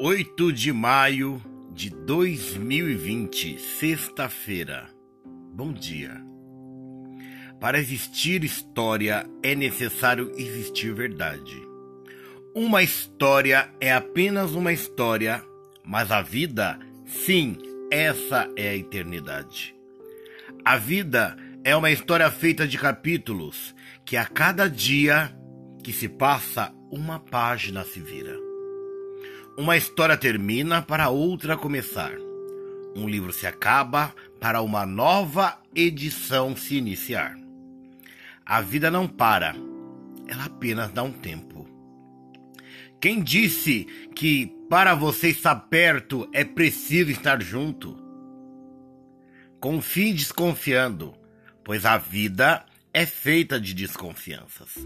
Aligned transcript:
8 0.00 0.52
de 0.52 0.72
maio 0.72 1.42
de 1.72 1.90
2020, 1.90 3.58
sexta-feira. 3.58 4.88
Bom 5.52 5.72
dia. 5.72 6.22
Para 7.58 7.80
existir 7.80 8.44
história 8.44 9.28
é 9.42 9.56
necessário 9.56 10.30
existir 10.36 10.94
verdade. 10.94 11.60
Uma 12.54 12.80
história 12.80 13.68
é 13.80 13.92
apenas 13.92 14.52
uma 14.52 14.72
história, 14.72 15.42
mas 15.84 16.12
a 16.12 16.22
vida, 16.22 16.78
sim, 17.04 17.58
essa 17.90 18.48
é 18.54 18.68
a 18.68 18.76
eternidade. 18.76 19.74
A 20.64 20.76
vida 20.76 21.36
é 21.64 21.74
uma 21.74 21.90
história 21.90 22.30
feita 22.30 22.68
de 22.68 22.78
capítulos 22.78 23.74
que 24.04 24.16
a 24.16 24.24
cada 24.24 24.70
dia 24.70 25.36
que 25.82 25.92
se 25.92 26.08
passa, 26.08 26.72
uma 26.88 27.18
página 27.18 27.82
se 27.82 27.98
vira. 27.98 28.47
Uma 29.58 29.76
história 29.76 30.16
termina 30.16 30.80
para 30.80 31.08
outra 31.08 31.56
começar. 31.56 32.12
Um 32.94 33.08
livro 33.08 33.32
se 33.32 33.44
acaba 33.44 34.14
para 34.38 34.62
uma 34.62 34.86
nova 34.86 35.60
edição 35.74 36.54
se 36.54 36.76
iniciar. 36.76 37.36
A 38.46 38.60
vida 38.60 38.88
não 38.88 39.08
para, 39.08 39.56
ela 40.28 40.44
apenas 40.44 40.92
dá 40.92 41.02
um 41.02 41.10
tempo. 41.10 41.68
Quem 43.00 43.20
disse 43.20 43.84
que 44.14 44.46
para 44.70 44.94
você 44.94 45.30
estar 45.30 45.56
perto 45.56 46.28
é 46.32 46.44
preciso 46.44 47.10
estar 47.10 47.42
junto? 47.42 47.98
Confie 49.58 50.12
desconfiando, 50.12 51.16
pois 51.64 51.84
a 51.84 51.98
vida 51.98 52.64
é 52.94 53.04
feita 53.04 53.60
de 53.60 53.74
desconfianças. 53.74 54.76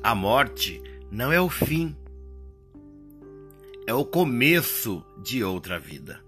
A 0.00 0.14
morte 0.14 0.80
não 1.10 1.32
é 1.32 1.40
o 1.40 1.50
fim 1.50 1.96
é 3.86 3.92
o 3.92 4.04
começo 4.04 5.04
de 5.22 5.44
outra 5.44 5.78
vida. 5.78 6.20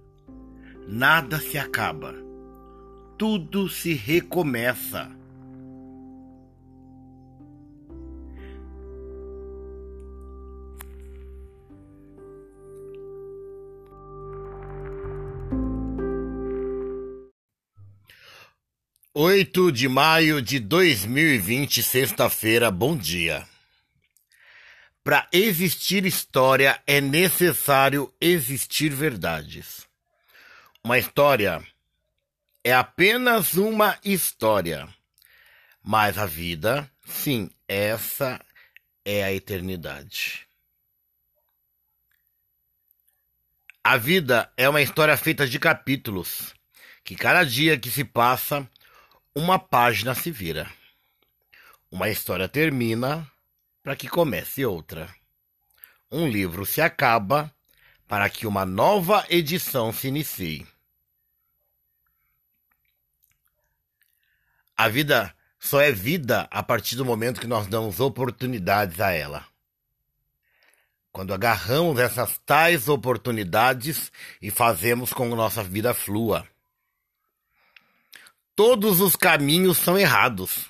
Nada 0.86 1.38
se 1.40 1.56
acaba, 1.56 2.14
tudo 3.16 3.68
se 3.68 3.94
recomeça. 3.94 5.10
Oito 19.14 19.72
de 19.72 19.88
maio 19.88 20.42
de 20.42 20.58
dois 20.58 21.06
mil 21.06 21.26
e 21.26 21.38
vinte, 21.38 21.82
sexta-feira, 21.82 22.70
bom 22.70 22.94
dia. 22.94 23.44
Para 25.06 25.28
existir 25.32 26.04
história 26.04 26.82
é 26.84 27.00
necessário 27.00 28.12
existir 28.20 28.88
verdades. 28.88 29.86
Uma 30.82 30.98
história 30.98 31.64
é 32.64 32.74
apenas 32.74 33.54
uma 33.54 33.96
história. 34.04 34.92
Mas 35.80 36.18
a 36.18 36.26
vida, 36.26 36.90
sim, 37.04 37.48
essa 37.68 38.44
é 39.04 39.22
a 39.22 39.32
eternidade. 39.32 40.44
A 43.84 43.96
vida 43.96 44.52
é 44.56 44.68
uma 44.68 44.82
história 44.82 45.16
feita 45.16 45.46
de 45.46 45.60
capítulos, 45.60 46.52
que 47.04 47.14
cada 47.14 47.44
dia 47.44 47.78
que 47.78 47.92
se 47.92 48.02
passa, 48.02 48.68
uma 49.32 49.56
página 49.56 50.16
se 50.16 50.32
vira. 50.32 50.68
Uma 51.92 52.08
história 52.08 52.48
termina 52.48 53.24
para 53.86 53.94
que 53.94 54.08
comece 54.08 54.66
outra. 54.66 55.14
Um 56.10 56.26
livro 56.26 56.66
se 56.66 56.80
acaba 56.80 57.54
para 58.08 58.28
que 58.28 58.44
uma 58.44 58.66
nova 58.66 59.24
edição 59.30 59.92
se 59.92 60.08
inicie. 60.08 60.66
A 64.76 64.88
vida 64.88 65.32
só 65.56 65.80
é 65.80 65.92
vida 65.92 66.48
a 66.50 66.64
partir 66.64 66.96
do 66.96 67.04
momento 67.04 67.40
que 67.40 67.46
nós 67.46 67.68
damos 67.68 68.00
oportunidades 68.00 68.98
a 68.98 69.12
ela. 69.12 69.46
Quando 71.12 71.32
agarramos 71.32 72.00
essas 72.00 72.38
tais 72.38 72.88
oportunidades 72.88 74.10
e 74.42 74.50
fazemos 74.50 75.12
com 75.12 75.30
que 75.30 75.36
nossa 75.36 75.62
vida 75.62 75.94
flua. 75.94 76.44
Todos 78.56 79.00
os 79.00 79.14
caminhos 79.14 79.78
são 79.78 79.96
errados, 79.96 80.68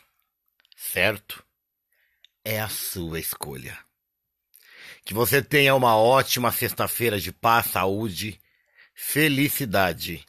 certo? 0.76 1.45
É 2.46 2.60
a 2.60 2.68
sua 2.68 3.18
escolha. 3.18 3.76
Que 5.04 5.12
você 5.12 5.42
tenha 5.42 5.74
uma 5.74 5.96
ótima 5.96 6.52
sexta-feira 6.52 7.18
de 7.18 7.32
paz, 7.32 7.66
saúde, 7.66 8.40
felicidade. 8.94 10.24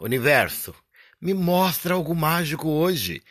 Universo, 0.00 0.74
me 1.20 1.32
mostra 1.32 1.94
algo 1.94 2.12
mágico 2.12 2.68
hoje. 2.68 3.22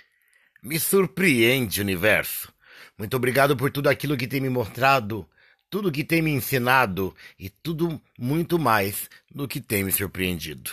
Me 0.62 0.80
surpreende, 0.80 1.82
universo. 1.82 2.54
Muito 2.98 3.18
obrigado 3.18 3.58
por 3.58 3.70
tudo 3.70 3.90
aquilo 3.90 4.16
que 4.16 4.26
tem 4.26 4.40
me 4.40 4.50
mostrado, 4.50 5.30
tudo 5.70 5.92
que 5.92 6.06
tem 6.06 6.22
me 6.22 6.32
ensinado 6.32 7.14
e 7.38 7.50
tudo 7.50 8.02
muito 8.18 8.58
mais 8.58 9.10
do 9.30 9.50
que 9.50 9.60
tem 9.60 9.84
me 9.84 9.92
surpreendido. 9.92 10.72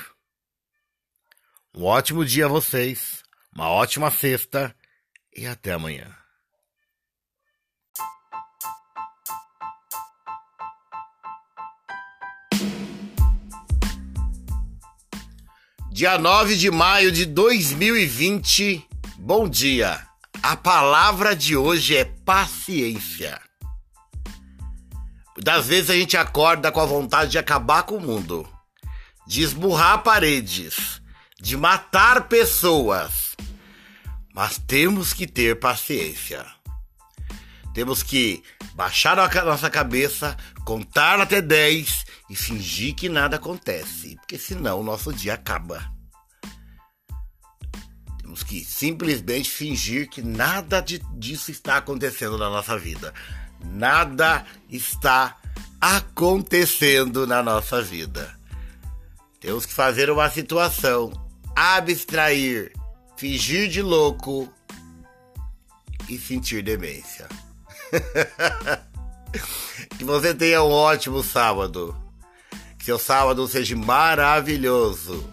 Um 1.74 1.82
ótimo 1.82 2.24
dia 2.24 2.44
a 2.44 2.48
vocês, 2.48 3.24
uma 3.52 3.68
ótima 3.68 4.08
sexta 4.08 4.72
e 5.34 5.48
até 5.48 5.72
amanhã. 5.72 6.20
Dia 16.00 16.16
9 16.16 16.56
de 16.56 16.70
maio 16.70 17.12
de 17.12 17.26
2020. 17.26 18.88
Bom 19.18 19.46
dia. 19.46 20.00
A 20.42 20.56
palavra 20.56 21.36
de 21.36 21.54
hoje 21.54 21.94
é 21.94 22.06
paciência. 22.06 23.38
Das 25.36 25.66
vezes 25.66 25.90
a 25.90 25.94
gente 25.94 26.16
acorda 26.16 26.72
com 26.72 26.80
a 26.80 26.86
vontade 26.86 27.32
de 27.32 27.38
acabar 27.38 27.82
com 27.82 27.96
o 27.96 28.00
mundo, 28.00 28.48
de 29.26 29.42
esburrar 29.42 30.02
paredes, 30.02 31.02
de 31.38 31.54
matar 31.58 32.28
pessoas. 32.28 33.36
Mas 34.34 34.56
temos 34.56 35.12
que 35.12 35.26
ter 35.26 35.60
paciência. 35.60 36.46
Temos 37.74 38.02
que 38.02 38.42
baixar 38.72 39.18
a 39.18 39.44
nossa 39.44 39.68
cabeça, 39.68 40.34
contar 40.64 41.20
até 41.20 41.42
10 41.42 42.06
e 42.30 42.36
fingir 42.36 42.94
que 42.94 43.08
nada 43.08 43.36
acontece, 43.36 44.14
porque 44.14 44.38
senão 44.38 44.80
o 44.80 44.84
nosso 44.84 45.12
dia 45.12 45.34
acaba. 45.34 45.92
Temos 48.22 48.44
que 48.44 48.64
simplesmente 48.64 49.50
fingir 49.50 50.08
que 50.08 50.22
nada 50.22 50.80
de, 50.80 51.00
disso 51.16 51.50
está 51.50 51.78
acontecendo 51.78 52.38
na 52.38 52.48
nossa 52.48 52.78
vida. 52.78 53.12
Nada 53.64 54.46
está 54.68 55.36
acontecendo 55.80 57.26
na 57.26 57.42
nossa 57.42 57.82
vida. 57.82 58.38
Temos 59.40 59.66
que 59.66 59.74
fazer 59.74 60.08
uma 60.08 60.30
situação, 60.30 61.10
abstrair, 61.56 62.72
fingir 63.16 63.68
de 63.68 63.82
louco 63.82 64.48
e 66.08 66.16
sentir 66.16 66.62
demência. 66.62 67.26
que 69.98 70.04
você 70.04 70.32
tenha 70.32 70.62
um 70.62 70.70
ótimo 70.70 71.24
sábado. 71.24 71.99
Que 72.80 72.86
seu 72.86 72.98
sábado 72.98 73.46
seja 73.46 73.76
maravilhoso. 73.76 75.30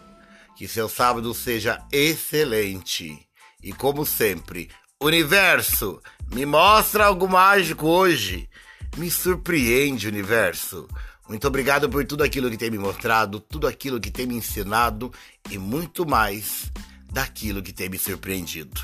Que 0.58 0.68
seu 0.68 0.90
sábado 0.90 1.34
seja 1.34 1.82
excelente. 1.94 3.26
E 3.64 3.72
como 3.72 4.06
sempre, 4.06 4.70
universo, 5.02 6.02
me 6.30 6.46
mostra 6.46 7.06
algo 7.06 7.26
mágico 7.26 7.88
hoje. 7.88 8.50
Me 8.98 9.10
surpreende, 9.10 10.10
universo. 10.10 10.90
Muito 11.30 11.48
obrigado 11.48 11.90
por 11.90 12.04
tudo 12.06 12.22
aquilo 12.22 12.52
que 12.52 12.58
tem 12.58 12.70
me 12.70 12.78
mostrado, 12.78 13.40
tudo 13.40 13.66
aquilo 13.66 13.98
que 13.98 14.12
tem 14.12 14.28
me 14.28 14.36
ensinado 14.36 15.10
e 15.50 15.58
muito 15.58 16.06
mais 16.06 16.70
daquilo 17.14 17.64
que 17.64 17.72
tem 17.72 17.88
me 17.88 17.98
surpreendido. 17.98 18.82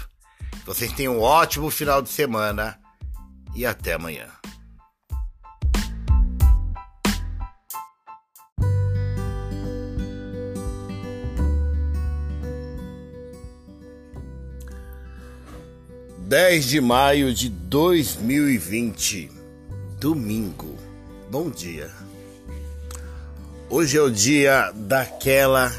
Vocês 0.65 0.93
tenham 0.93 1.17
um 1.17 1.21
ótimo 1.21 1.69
final 1.69 2.01
de 2.01 2.07
semana 2.07 2.79
e 3.53 3.65
até 3.65 3.91
amanhã. 3.91 4.42
Dez 16.33 16.65
de 16.65 16.81
maio 16.81 17.31
de 17.31 17.47
dois 17.47 18.15
mil 18.15 18.49
e 18.49 18.57
vinte, 18.57 19.29
domingo. 19.99 20.75
Bom 21.29 21.47
dia. 21.47 21.91
Hoje 23.69 23.99
é 23.99 24.01
o 24.01 24.09
dia 24.09 24.71
daquela 24.71 25.71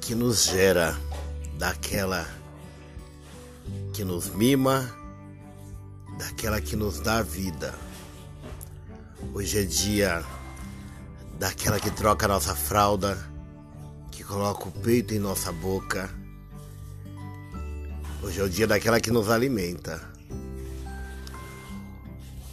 que 0.00 0.14
nos 0.14 0.44
gera, 0.44 0.98
daquela 1.58 2.26
que 3.92 4.04
nos 4.04 4.30
mima 4.30 4.90
daquela 6.18 6.58
que 6.58 6.74
nos 6.74 6.98
dá 7.00 7.20
vida. 7.20 7.74
Hoje 9.34 9.58
é 9.58 9.64
dia 9.64 10.24
daquela 11.38 11.78
que 11.78 11.90
troca 11.90 12.26
nossa 12.26 12.54
fralda, 12.54 13.18
que 14.10 14.24
coloca 14.24 14.66
o 14.66 14.72
peito 14.72 15.12
em 15.12 15.18
nossa 15.18 15.52
boca. 15.52 16.08
Hoje 18.22 18.38
é 18.38 18.44
o 18.44 18.50
dia 18.50 18.66
daquela 18.66 19.00
que 19.00 19.10
nos 19.10 19.30
alimenta. 19.30 19.98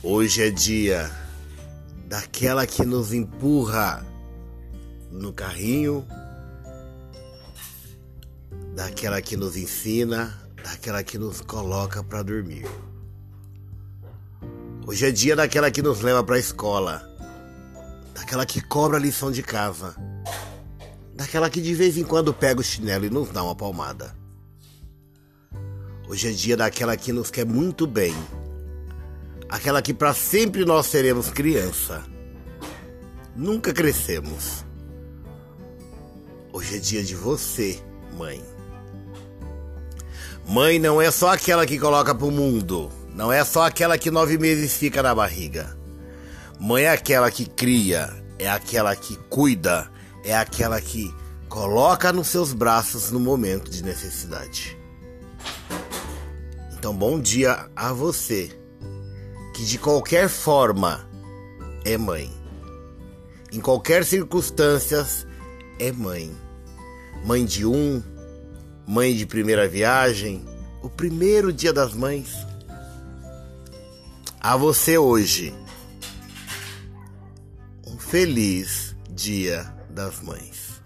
Hoje 0.02 0.42
é 0.42 0.50
dia 0.50 1.12
daquela 2.08 2.66
que 2.66 2.86
nos 2.86 3.12
empurra 3.12 4.06
no 5.12 5.34
carrinho, 5.34 6.08
daquela 8.74 9.22
que 9.22 9.36
nos 9.36 9.58
ensina, 9.58 10.42
daquela 10.64 11.04
que 11.04 11.18
nos 11.18 11.42
coloca 11.42 12.02
para 12.02 12.24
dormir. 12.24 12.66
Hoje 14.86 15.06
é 15.06 15.12
dia 15.12 15.36
daquela 15.36 15.69
que 15.69 15.81
nos 15.81 16.00
leva 16.00 16.24
para 16.24 16.38
a 16.38 16.40
escola, 16.40 17.06
daquela 18.16 18.46
que 18.46 18.62
cobra 18.62 18.98
a 18.98 19.02
lição 19.02 19.30
de 19.30 19.44
casa, 19.44 19.98
daquela 21.14 21.50
que 21.50 21.60
de 21.60 21.74
vez 21.74 21.98
em 21.98 22.06
quando 22.06 22.34
pega 22.34 22.62
o 22.62 22.64
chinelo 22.64 23.04
e 23.04 23.10
nos 23.10 23.31
dá 23.31 23.44
uma 23.44 23.54
palmada. 23.56 24.17
Hoje 26.09 26.30
é 26.30 26.31
dia 26.31 26.56
daquela 26.56 26.95
que 26.95 27.12
nos 27.12 27.30
quer 27.30 27.45
muito 27.45 27.86
bem, 27.86 28.15
aquela 29.50 29.81
que 29.81 29.94
para 29.94 30.13
sempre 30.13 30.63
nós 30.63 30.86
seremos 30.86 31.30
criança. 31.30 32.01
Nunca 33.36 33.74
crescemos. 33.74 34.63
Hoje 36.54 36.77
é 36.77 36.80
dia 36.80 37.04
de 37.04 37.13
você, 37.13 37.77
mãe. 38.18 38.42
Mãe 40.48 40.80
não 40.80 41.01
é 41.01 41.12
só 41.12 41.33
aquela 41.33 41.65
que 41.65 41.77
coloca 41.77 42.15
pro 42.15 42.31
mundo, 42.31 42.89
não 43.13 43.30
é 43.30 43.44
só 43.44 43.68
aquela 43.68 43.98
que 43.98 44.09
nove 44.09 44.38
meses 44.38 44.77
fica 44.77 45.04
na 45.04 45.13
barriga. 45.13 45.77
Mãe 46.57 46.86
é 46.86 46.89
aquela 46.89 47.30
que 47.30 47.45
cria, 47.45 48.15
é 48.39 48.50
aquela 48.50 48.95
que 48.95 49.18
cuida, 49.30 49.92
é 50.24 50.33
aquela 50.33 50.80
que 50.80 51.13
coloca 51.50 52.13
nos 52.13 52.27
seus 52.27 52.54
braços 52.54 53.12
no 53.12 53.19
momento 53.19 53.69
de 53.69 53.83
necessidade. 53.83 54.77
Então, 56.88 56.98
bom 56.98 57.19
dia 57.19 57.69
a 57.75 57.92
você, 57.92 58.50
que 59.54 59.66
de 59.66 59.78
qualquer 59.78 60.30
forma 60.30 61.06
é 61.84 61.98
mãe. 61.98 62.31
Em 63.51 63.60
qualquer 63.60 64.06
circunstância 64.06 65.06
é 65.80 65.92
mãe. 65.92 66.34
Mãe 67.25 67.44
de 67.44 67.66
um, 67.66 68.01
mãe 68.88 69.13
de 69.13 69.25
primeira 69.25 69.68
viagem, 69.68 70.45
o 70.81 70.89
primeiro 70.89 71.51
dia 71.51 71.74
das 71.74 71.94
mães. 71.94 72.38
A 74.40 74.56
você 74.56 74.98
hoje, 74.98 75.54
um 77.86 78.00
feliz 78.00 78.95
dia 79.10 79.66
das 79.90 80.22
mães. 80.22 80.81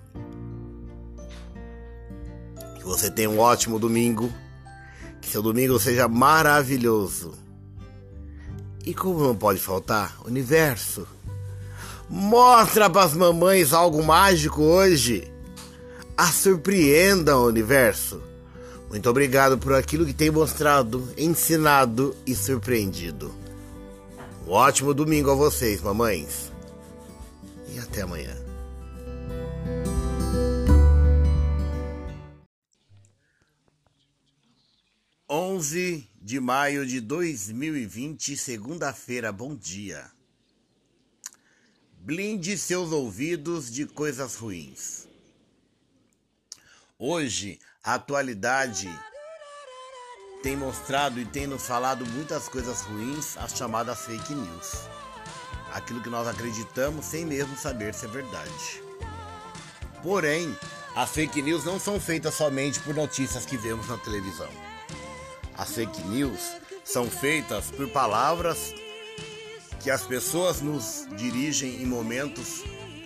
Que 2.77 2.83
você 2.83 3.11
tenha 3.11 3.29
um 3.29 3.37
ótimo 3.37 3.77
domingo, 3.77 4.33
seu 5.31 5.41
domingo 5.41 5.79
seja 5.79 6.07
maravilhoso. 6.07 7.33
E 8.85 8.93
como 8.93 9.23
não 9.23 9.35
pode 9.35 9.59
faltar, 9.59 10.17
universo, 10.25 11.07
mostra 12.09 12.89
para 12.89 13.05
as 13.05 13.13
mamães 13.13 13.71
algo 13.71 14.03
mágico 14.03 14.61
hoje 14.61 15.31
a 16.17 16.27
surpreenda 16.31 17.37
universo. 17.37 18.21
Muito 18.89 19.09
obrigado 19.09 19.57
por 19.57 19.73
aquilo 19.73 20.05
que 20.05 20.13
tem 20.13 20.29
mostrado, 20.29 21.07
ensinado 21.17 22.13
e 22.25 22.35
surpreendido. 22.35 23.33
Um 24.45 24.51
ótimo 24.51 24.93
domingo 24.93 25.31
a 25.31 25.35
vocês, 25.35 25.81
mamães. 25.81 26.51
E 27.73 27.79
até 27.79 28.01
amanhã. 28.01 28.40
Onze 35.33 36.09
de 36.21 36.41
maio 36.41 36.85
de 36.85 36.99
2020, 36.99 38.35
segunda-feira. 38.35 39.31
Bom 39.31 39.55
dia. 39.55 40.11
Blinde 42.01 42.57
seus 42.57 42.91
ouvidos 42.91 43.71
de 43.71 43.85
coisas 43.85 44.35
ruins. 44.35 45.07
Hoje, 46.99 47.61
a 47.81 47.93
atualidade 47.93 48.89
tem 50.43 50.57
mostrado 50.57 51.17
e 51.17 51.23
tem 51.23 51.47
nos 51.47 51.65
falado 51.65 52.05
muitas 52.07 52.49
coisas 52.49 52.81
ruins, 52.81 53.37
as 53.37 53.55
chamadas 53.55 54.01
fake 54.01 54.35
news. 54.35 54.81
Aquilo 55.71 56.03
que 56.03 56.09
nós 56.09 56.27
acreditamos 56.27 57.05
sem 57.05 57.25
mesmo 57.25 57.55
saber 57.55 57.93
se 57.93 58.03
é 58.05 58.09
verdade. 58.09 58.83
Porém, 60.03 60.53
as 60.93 61.09
fake 61.09 61.41
news 61.41 61.63
não 61.63 61.79
são 61.79 62.01
feitas 62.01 62.33
somente 62.33 62.81
por 62.81 62.93
notícias 62.93 63.45
que 63.45 63.55
vemos 63.55 63.87
na 63.87 63.97
televisão. 63.97 64.70
As 65.61 65.75
fake 65.75 66.01
news 66.07 66.57
são 66.83 67.07
feitas 67.07 67.69
por 67.69 67.87
palavras 67.89 68.73
que 69.79 69.91
as 69.91 70.01
pessoas 70.01 70.59
nos 70.59 71.07
dirigem 71.15 71.83
em 71.83 71.85
momentos 71.85 72.63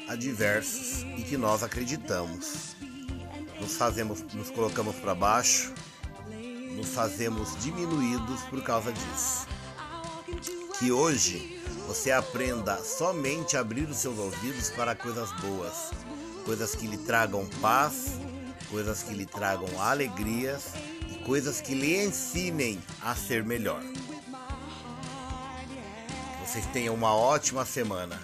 adversos 0.08 1.04
e 1.18 1.24
que 1.24 1.36
nós 1.36 1.64
acreditamos 1.64 2.76
nos 3.60 3.76
fazemos, 3.76 4.22
nos 4.34 4.50
colocamos 4.52 4.96
para 4.96 5.14
baixo, 5.14 5.74
nos 6.78 6.94
fazemos 6.94 7.62
diminuídos 7.62 8.42
por 8.44 8.64
causa 8.64 8.94
disso. 8.94 9.46
Que 10.80 10.94
hoje 10.94 11.62
você 11.88 12.10
aprenda 12.12 12.78
somente 12.78 13.58
a 13.58 13.60
abrir 13.60 13.90
os 13.90 13.98
seus 13.98 14.18
ouvidos 14.18 14.70
para 14.70 14.96
coisas 14.96 15.30
boas, 15.42 15.92
coisas 16.46 16.74
que 16.74 16.88
lhe 16.88 16.98
tragam 16.98 17.46
paz, 17.62 18.14
coisas 18.70 19.04
que 19.04 19.14
lhe 19.14 19.26
tragam 19.26 19.82
alegrias 19.82 20.72
coisas 21.26 21.60
que 21.60 21.74
lhe 21.74 22.06
ensinem 22.06 22.82
a 23.02 23.16
ser 23.16 23.44
melhor. 23.44 23.82
Que 26.32 26.48
vocês 26.48 26.66
tenham 26.68 26.94
uma 26.94 27.14
ótima 27.16 27.66
semana, 27.66 28.22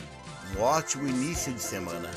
um 0.56 0.62
ótimo 0.62 1.08
início 1.08 1.52
de 1.54 1.62
semana 1.62 2.10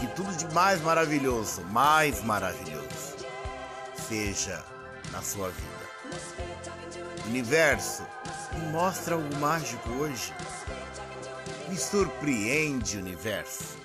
que 0.00 0.06
tudo 0.08 0.34
de 0.34 0.46
mais 0.54 0.80
maravilhoso, 0.80 1.62
mais 1.64 2.24
maravilhoso, 2.24 3.16
seja 4.08 4.64
na 5.12 5.20
sua 5.20 5.50
vida. 5.50 5.90
Universo, 7.26 8.02
me 8.54 8.72
mostra 8.72 9.14
algo 9.14 9.36
mágico 9.36 9.90
hoje. 9.90 10.32
Me 11.68 11.76
surpreende, 11.76 12.96
universo. 12.96 13.79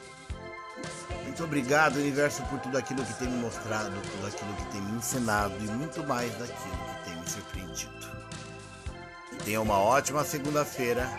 Muito 1.35 1.43
obrigado, 1.43 1.97
universo, 1.97 2.41
por 2.43 2.57
tudo 2.61 2.77
aquilo 2.77 3.03
que 3.03 3.13
tem 3.15 3.27
me 3.27 3.41
mostrado, 3.41 3.91
tudo 3.91 4.25
aquilo 4.25 4.53
que 4.53 4.71
tem 4.71 4.81
me 4.81 4.93
ensinado 4.93 5.53
e 5.59 5.67
muito 5.67 6.01
mais 6.07 6.31
daquilo 6.35 6.77
que 6.77 7.03
tem 7.03 7.19
me 7.19 7.29
surpreendido. 7.29 7.91
Tenha 9.43 9.59
uma 9.59 9.77
ótima 9.77 10.23
segunda-feira 10.23 11.09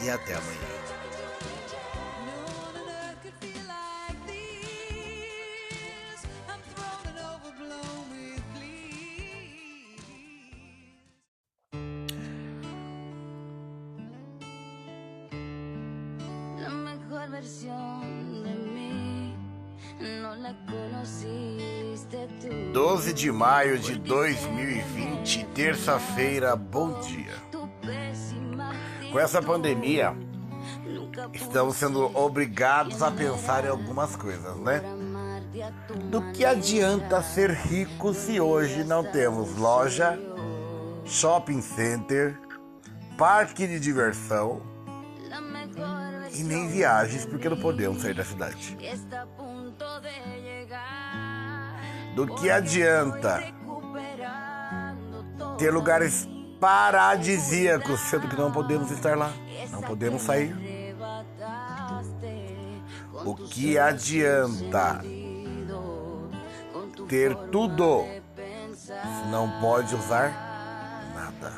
e 0.00 0.10
até 0.10 0.34
amanhã. 0.34 0.81
12 22.72 23.12
de 23.12 23.32
maio 23.32 23.80
de 23.80 23.98
2020, 23.98 25.44
terça-feira, 25.46 26.54
bom 26.54 27.00
dia. 27.00 27.34
Com 29.10 29.18
essa 29.18 29.42
pandemia, 29.42 30.16
estamos 31.32 31.76
sendo 31.76 32.16
obrigados 32.16 33.02
a 33.02 33.10
pensar 33.10 33.64
em 33.64 33.68
algumas 33.68 34.14
coisas, 34.14 34.56
né? 34.58 34.80
Do 36.10 36.22
que 36.30 36.44
adianta 36.44 37.20
ser 37.22 37.50
rico 37.50 38.14
se 38.14 38.40
hoje 38.40 38.84
não 38.84 39.02
temos 39.02 39.56
loja, 39.56 40.16
shopping 41.04 41.60
center, 41.60 42.38
parque 43.18 43.66
de 43.66 43.80
diversão 43.80 44.70
e 46.42 46.44
nem 46.44 46.68
viagens 46.68 47.24
porque 47.24 47.48
não 47.48 47.56
podemos 47.56 48.02
sair 48.02 48.14
da 48.14 48.24
cidade? 48.24 48.76
Do 52.14 52.26
que 52.34 52.50
adianta 52.50 53.42
ter 55.56 55.72
lugares 55.72 56.28
paradisíacos, 56.60 58.00
sendo 58.00 58.28
que 58.28 58.36
não 58.36 58.52
podemos 58.52 58.90
estar 58.90 59.16
lá, 59.16 59.32
não 59.70 59.80
podemos 59.80 60.22
sair? 60.22 60.54
O 63.24 63.34
que 63.36 63.78
adianta 63.78 65.00
ter 67.08 67.34
tudo 67.52 68.04
se 68.74 69.28
não 69.30 69.60
pode 69.60 69.94
usar 69.94 70.30
nada? 71.14 71.52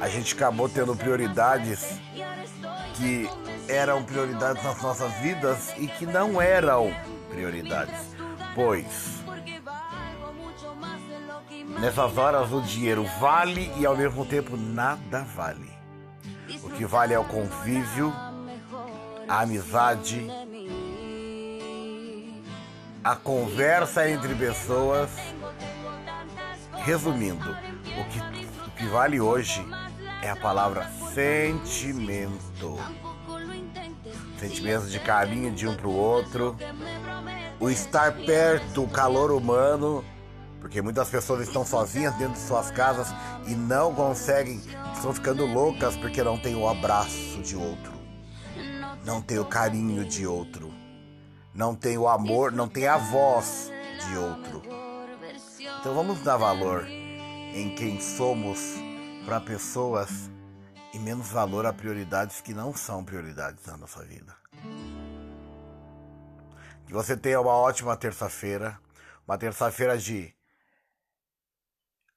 A 0.00 0.08
gente 0.08 0.34
acabou 0.34 0.68
tendo 0.68 0.94
prioridades 0.94 2.00
que 3.00 3.30
eram 3.66 4.04
prioridades 4.04 4.62
nas 4.62 4.82
nossas 4.82 5.10
vidas 5.14 5.72
e 5.78 5.86
que 5.86 6.04
não 6.04 6.40
eram 6.40 6.94
prioridades, 7.30 8.14
pois 8.54 9.24
nessas 11.80 12.18
horas 12.18 12.52
o 12.52 12.60
dinheiro 12.60 13.04
vale 13.18 13.72
e 13.78 13.86
ao 13.86 13.96
mesmo 13.96 14.26
tempo 14.26 14.54
nada 14.54 15.24
vale. 15.34 15.70
O 16.62 16.68
que 16.68 16.84
vale 16.84 17.14
é 17.14 17.18
o 17.18 17.24
convívio, 17.24 18.12
a 19.26 19.40
amizade, 19.40 20.28
a 23.02 23.16
conversa 23.16 24.10
entre 24.10 24.34
pessoas. 24.34 25.10
Resumindo, 26.84 27.50
o 27.50 28.04
que, 28.04 28.66
o 28.66 28.70
que 28.70 28.86
vale 28.86 29.20
hoje 29.20 29.64
é 30.22 30.30
a 30.30 30.36
palavra 30.36 30.88
sentimento. 31.14 32.78
Sentimentos 34.38 34.90
de 34.90 34.98
carinho 35.00 35.52
de 35.52 35.66
um 35.66 35.74
para 35.74 35.88
o 35.88 35.94
outro, 35.94 36.56
o 37.58 37.68
estar 37.68 38.12
perto, 38.24 38.84
o 38.84 38.88
calor 38.88 39.30
humano, 39.30 40.04
porque 40.60 40.80
muitas 40.80 41.08
pessoas 41.08 41.46
estão 41.46 41.64
sozinhas 41.64 42.14
dentro 42.14 42.34
de 42.34 42.40
suas 42.40 42.70
casas 42.70 43.08
e 43.46 43.54
não 43.54 43.94
conseguem, 43.94 44.60
estão 44.94 45.12
ficando 45.12 45.44
loucas 45.44 45.96
porque 45.96 46.22
não 46.22 46.38
tem 46.38 46.54
o 46.54 46.66
abraço 46.66 47.42
de 47.42 47.54
outro, 47.54 47.92
não 49.04 49.20
tem 49.20 49.38
o 49.38 49.44
carinho 49.44 50.06
de 50.06 50.26
outro, 50.26 50.72
não 51.54 51.74
tem 51.74 51.98
o 51.98 52.08
amor, 52.08 52.50
não 52.50 52.66
tem 52.66 52.86
a 52.86 52.96
voz 52.96 53.70
de 54.08 54.16
outro. 54.16 54.62
Então 55.80 55.94
vamos 55.94 56.20
dar 56.20 56.38
valor 56.38 56.86
em 56.88 57.74
quem 57.74 58.00
somos 58.00 58.58
para 59.24 59.40
pessoas 59.40 60.10
e 60.92 60.98
menos 60.98 61.28
valor 61.28 61.66
a 61.66 61.72
prioridades 61.72 62.40
que 62.40 62.52
não 62.52 62.74
são 62.74 63.04
prioridades 63.04 63.64
na 63.66 63.76
nossa 63.76 64.04
vida. 64.04 64.36
Que 66.86 66.92
você 66.92 67.16
tenha 67.16 67.40
uma 67.40 67.52
ótima 67.52 67.96
terça-feira, 67.96 68.78
uma 69.26 69.38
terça-feira 69.38 69.96
de 69.96 70.34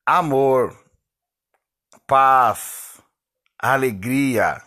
amor, 0.06 0.76
paz, 2.08 3.00
alegria 3.60 4.62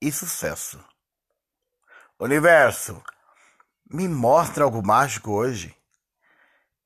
e 0.00 0.10
sucesso. 0.10 0.82
Universo, 2.18 3.02
me 3.90 4.08
mostra 4.08 4.64
algo 4.64 4.84
mágico 4.84 5.32
hoje. 5.32 5.76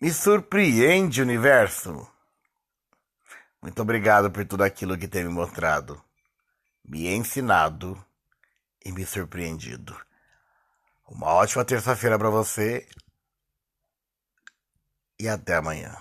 Me 0.00 0.12
surpreende, 0.12 1.22
universo. 1.22 2.11
Muito 3.62 3.80
obrigado 3.80 4.28
por 4.28 4.44
tudo 4.44 4.64
aquilo 4.64 4.98
que 4.98 5.06
tem 5.06 5.22
me 5.22 5.30
mostrado, 5.30 6.02
me 6.84 7.06
ensinado 7.06 8.04
e 8.84 8.90
me 8.90 9.06
surpreendido. 9.06 9.96
Uma 11.06 11.28
ótima 11.28 11.64
terça-feira 11.64 12.18
para 12.18 12.28
você 12.28 12.88
e 15.16 15.28
até 15.28 15.54
amanhã. 15.54 15.96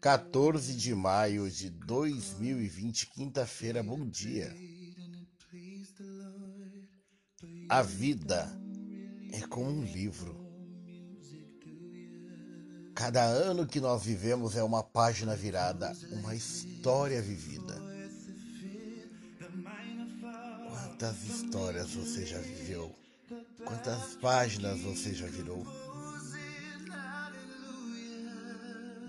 Quatorze 0.00 0.76
de 0.76 0.94
maio 0.94 1.50
de 1.50 1.70
dois 1.70 2.38
mil 2.38 2.60
e 2.60 2.68
vinte, 2.68 3.06
quinta-feira, 3.06 3.82
bom 3.82 4.08
dia. 4.08 4.54
A 7.70 7.82
vida 7.82 8.50
é 9.32 9.42
como 9.42 9.70
um 9.70 9.84
livro. 9.84 10.34
Cada 12.96 13.22
ano 13.22 13.64
que 13.64 13.78
nós 13.78 14.02
vivemos 14.02 14.56
é 14.56 14.62
uma 14.64 14.82
página 14.82 15.36
virada, 15.36 15.96
uma 16.10 16.34
história 16.34 17.22
vivida. 17.22 17.80
Quantas 20.68 21.22
histórias 21.22 21.94
você 21.94 22.26
já 22.26 22.38
viveu? 22.38 22.92
Quantas 23.64 24.16
páginas 24.16 24.80
você 24.80 25.14
já 25.14 25.28
virou? 25.28 25.64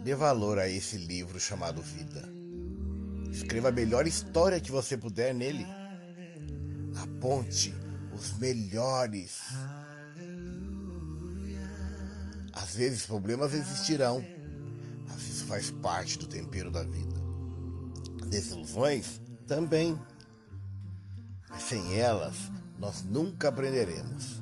Dê 0.04 0.14
valor 0.14 0.60
a 0.60 0.70
esse 0.70 0.98
livro 0.98 1.40
chamado 1.40 1.82
Vida. 1.82 2.30
Escreva 3.32 3.70
a 3.70 3.72
melhor 3.72 4.06
história 4.06 4.62
que 4.62 4.72
você 4.72 4.96
puder 4.96 5.34
nele. 5.34 5.66
Aponte 7.02 7.81
os 8.22 8.38
melhores. 8.38 9.40
Às 12.54 12.76
vezes 12.76 13.06
problemas 13.06 13.54
existirão, 13.54 14.24
mas 15.08 15.28
isso 15.28 15.46
faz 15.46 15.72
parte 15.72 16.20
do 16.20 16.28
tempero 16.28 16.70
da 16.70 16.84
vida. 16.84 17.20
Desilusões 18.28 19.20
também. 19.48 20.00
Mas 21.50 21.64
sem 21.64 22.00
elas, 22.00 22.36
nós 22.78 23.04
nunca 23.04 23.50
aprenderemos. 23.50 24.40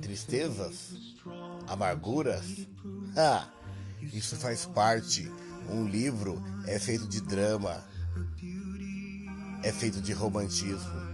Tristezas, 0.00 1.16
amarguras, 1.66 2.44
ah, 3.16 3.50
isso 4.00 4.36
faz 4.36 4.64
parte. 4.64 5.30
Um 5.68 5.86
livro 5.86 6.42
é 6.66 6.78
feito 6.78 7.06
de 7.06 7.20
drama, 7.20 7.84
é 9.62 9.70
feito 9.70 10.00
de 10.00 10.14
romantismo 10.14 11.07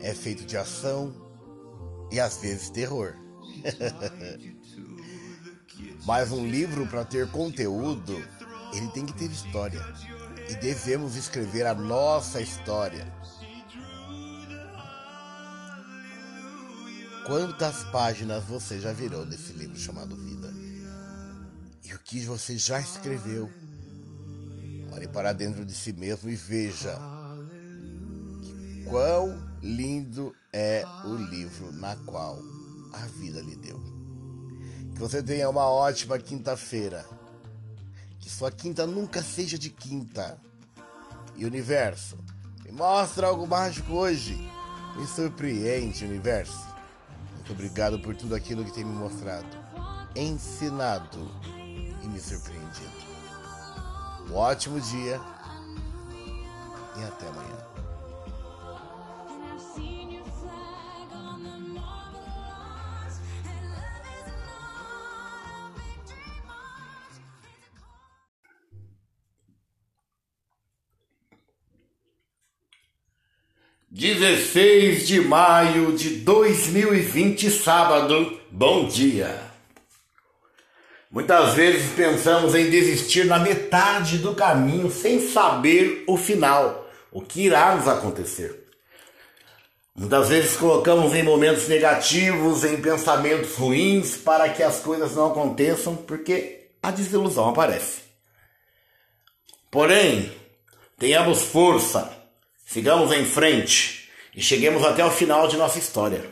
é 0.00 0.14
feito 0.14 0.44
de 0.44 0.56
ação 0.56 1.14
e 2.10 2.18
às 2.20 2.38
vezes 2.38 2.70
terror. 2.70 3.14
Mas 6.04 6.32
um 6.32 6.46
livro 6.46 6.86
para 6.86 7.04
ter 7.04 7.28
conteúdo, 7.30 8.16
ele 8.72 8.88
tem 8.88 9.04
que 9.04 9.12
ter 9.12 9.30
história. 9.30 9.84
E 10.48 10.54
devemos 10.56 11.16
escrever 11.16 11.66
a 11.66 11.74
nossa 11.74 12.40
história. 12.40 13.12
Quantas 17.26 17.84
páginas 17.84 18.42
você 18.44 18.80
já 18.80 18.92
virou 18.92 19.26
desse 19.26 19.52
livro 19.52 19.78
chamado 19.78 20.16
Vida? 20.16 20.50
E 21.84 21.92
o 21.92 21.98
que 21.98 22.24
você 22.24 22.56
já 22.56 22.80
escreveu? 22.80 23.50
Olhe 24.92 25.06
para 25.06 25.34
dentro 25.34 25.64
de 25.64 25.74
si 25.74 25.92
mesmo 25.92 26.30
e 26.30 26.34
veja 26.34 26.98
quão 28.88 29.47
lindo 29.62 30.34
é 30.52 30.84
o 31.04 31.14
livro 31.14 31.72
na 31.72 31.96
qual 31.96 32.38
a 32.92 33.06
vida 33.06 33.40
lhe 33.40 33.56
deu. 33.56 33.80
Que 34.94 35.00
você 35.00 35.22
tenha 35.22 35.48
uma 35.48 35.66
ótima 35.68 36.18
quinta-feira. 36.18 37.04
Que 38.18 38.30
sua 38.30 38.50
quinta 38.50 38.86
nunca 38.86 39.22
seja 39.22 39.58
de 39.58 39.70
quinta. 39.70 40.38
E 41.36 41.44
universo, 41.44 42.18
me 42.64 42.72
mostra 42.72 43.28
algo 43.28 43.46
mágico 43.46 43.92
hoje. 43.92 44.36
Me 44.96 45.06
surpreende, 45.06 46.04
universo. 46.04 46.66
Muito 47.34 47.52
obrigado 47.52 47.98
por 48.00 48.16
tudo 48.16 48.34
aquilo 48.34 48.64
que 48.64 48.72
tem 48.72 48.84
me 48.84 48.92
mostrado, 48.92 49.46
ensinado 50.14 51.30
e 52.02 52.08
me 52.08 52.20
surpreendido. 52.20 53.08
Um 54.28 54.34
ótimo 54.34 54.80
dia 54.80 55.20
e 56.98 57.04
até 57.04 57.28
amanhã. 57.28 57.77
16 73.98 75.08
de 75.08 75.20
maio 75.20 75.92
de 75.96 76.10
2020, 76.18 77.50
sábado. 77.50 78.38
Bom 78.48 78.86
dia. 78.86 79.42
Muitas 81.10 81.54
vezes 81.54 81.90
pensamos 81.96 82.54
em 82.54 82.70
desistir 82.70 83.24
na 83.24 83.40
metade 83.40 84.18
do 84.18 84.36
caminho 84.36 84.88
sem 84.88 85.18
saber 85.28 86.04
o 86.06 86.16
final, 86.16 86.88
o 87.10 87.20
que 87.20 87.46
irá 87.46 87.74
nos 87.74 87.88
acontecer. 87.88 88.68
Muitas 89.96 90.28
vezes 90.28 90.56
colocamos 90.56 91.12
em 91.12 91.24
momentos 91.24 91.66
negativos, 91.66 92.62
em 92.62 92.80
pensamentos 92.80 93.56
ruins, 93.56 94.16
para 94.16 94.48
que 94.48 94.62
as 94.62 94.78
coisas 94.78 95.16
não 95.16 95.26
aconteçam, 95.26 95.96
porque 95.96 96.68
a 96.80 96.92
desilusão 96.92 97.48
aparece. 97.48 98.02
Porém, 99.72 100.30
tenhamos 100.96 101.42
força 101.42 102.16
Sigamos 102.70 103.10
em 103.12 103.24
frente 103.24 104.10
e 104.36 104.42
cheguemos 104.42 104.84
até 104.84 105.02
o 105.02 105.10
final 105.10 105.48
de 105.48 105.56
nossa 105.56 105.78
história. 105.78 106.22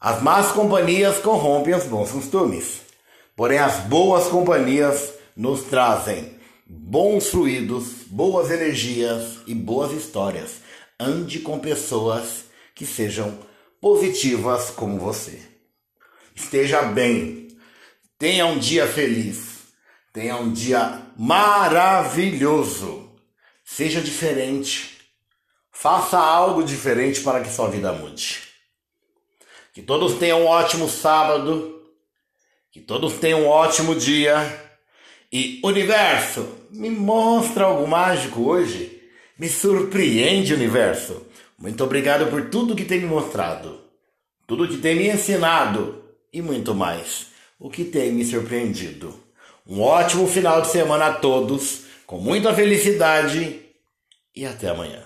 As 0.00 0.20
más 0.20 0.50
companhias 0.50 1.18
corrompem 1.18 1.76
os 1.76 1.84
bons 1.84 2.10
costumes, 2.10 2.80
porém 3.36 3.56
as 3.56 3.84
boas 3.84 4.26
companhias 4.26 5.12
nos 5.36 5.62
trazem 5.62 6.34
bons 6.66 7.28
fluidos, 7.28 8.02
boas 8.08 8.50
energias 8.50 9.38
e 9.46 9.54
boas 9.54 9.92
histórias. 9.92 10.56
Ande 10.98 11.38
com 11.38 11.60
pessoas 11.60 12.46
que 12.74 12.84
sejam 12.84 13.38
positivas 13.80 14.70
como 14.70 14.98
você. 14.98 15.40
esteja 16.34 16.82
bem. 16.82 17.46
Tenha 18.18 18.44
um 18.46 18.58
dia 18.58 18.88
feliz. 18.88 19.68
Tenha 20.12 20.36
um 20.36 20.52
dia 20.52 21.00
maravilhoso. 21.16 23.08
Seja 23.64 24.00
diferente. 24.00 24.95
Faça 25.78 26.18
algo 26.18 26.64
diferente 26.64 27.20
para 27.20 27.42
que 27.42 27.50
sua 27.50 27.68
vida 27.68 27.92
mude. 27.92 28.38
Que 29.74 29.82
todos 29.82 30.14
tenham 30.14 30.40
um 30.40 30.46
ótimo 30.46 30.88
sábado. 30.88 31.82
Que 32.72 32.80
todos 32.80 33.12
tenham 33.18 33.42
um 33.42 33.46
ótimo 33.46 33.94
dia. 33.94 34.34
E 35.30 35.60
universo, 35.62 36.48
me 36.70 36.88
mostra 36.88 37.66
algo 37.66 37.86
mágico 37.86 38.48
hoje. 38.48 39.02
Me 39.38 39.50
surpreende, 39.50 40.54
universo. 40.54 41.26
Muito 41.58 41.84
obrigado 41.84 42.30
por 42.30 42.48
tudo 42.48 42.74
que 42.74 42.86
tem 42.86 43.00
me 43.00 43.06
mostrado, 43.06 43.78
tudo 44.46 44.66
que 44.66 44.78
tem 44.78 44.96
me 44.96 45.08
ensinado 45.08 46.02
e 46.32 46.40
muito 46.40 46.74
mais. 46.74 47.26
O 47.60 47.68
que 47.68 47.84
tem 47.84 48.12
me 48.12 48.24
surpreendido. 48.24 49.14
Um 49.66 49.82
ótimo 49.82 50.26
final 50.26 50.62
de 50.62 50.68
semana 50.68 51.08
a 51.08 51.14
todos, 51.14 51.82
com 52.06 52.16
muita 52.18 52.54
felicidade 52.54 53.60
e 54.34 54.46
até 54.46 54.70
amanhã. 54.70 55.05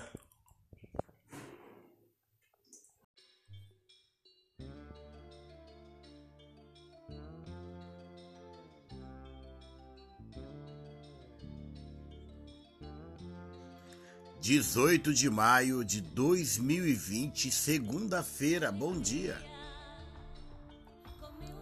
18 14.51 15.13
de 15.13 15.29
maio 15.29 15.81
de 15.81 16.01
2020, 16.01 17.49
segunda-feira, 17.49 18.69
bom 18.69 18.99
dia. 18.99 19.41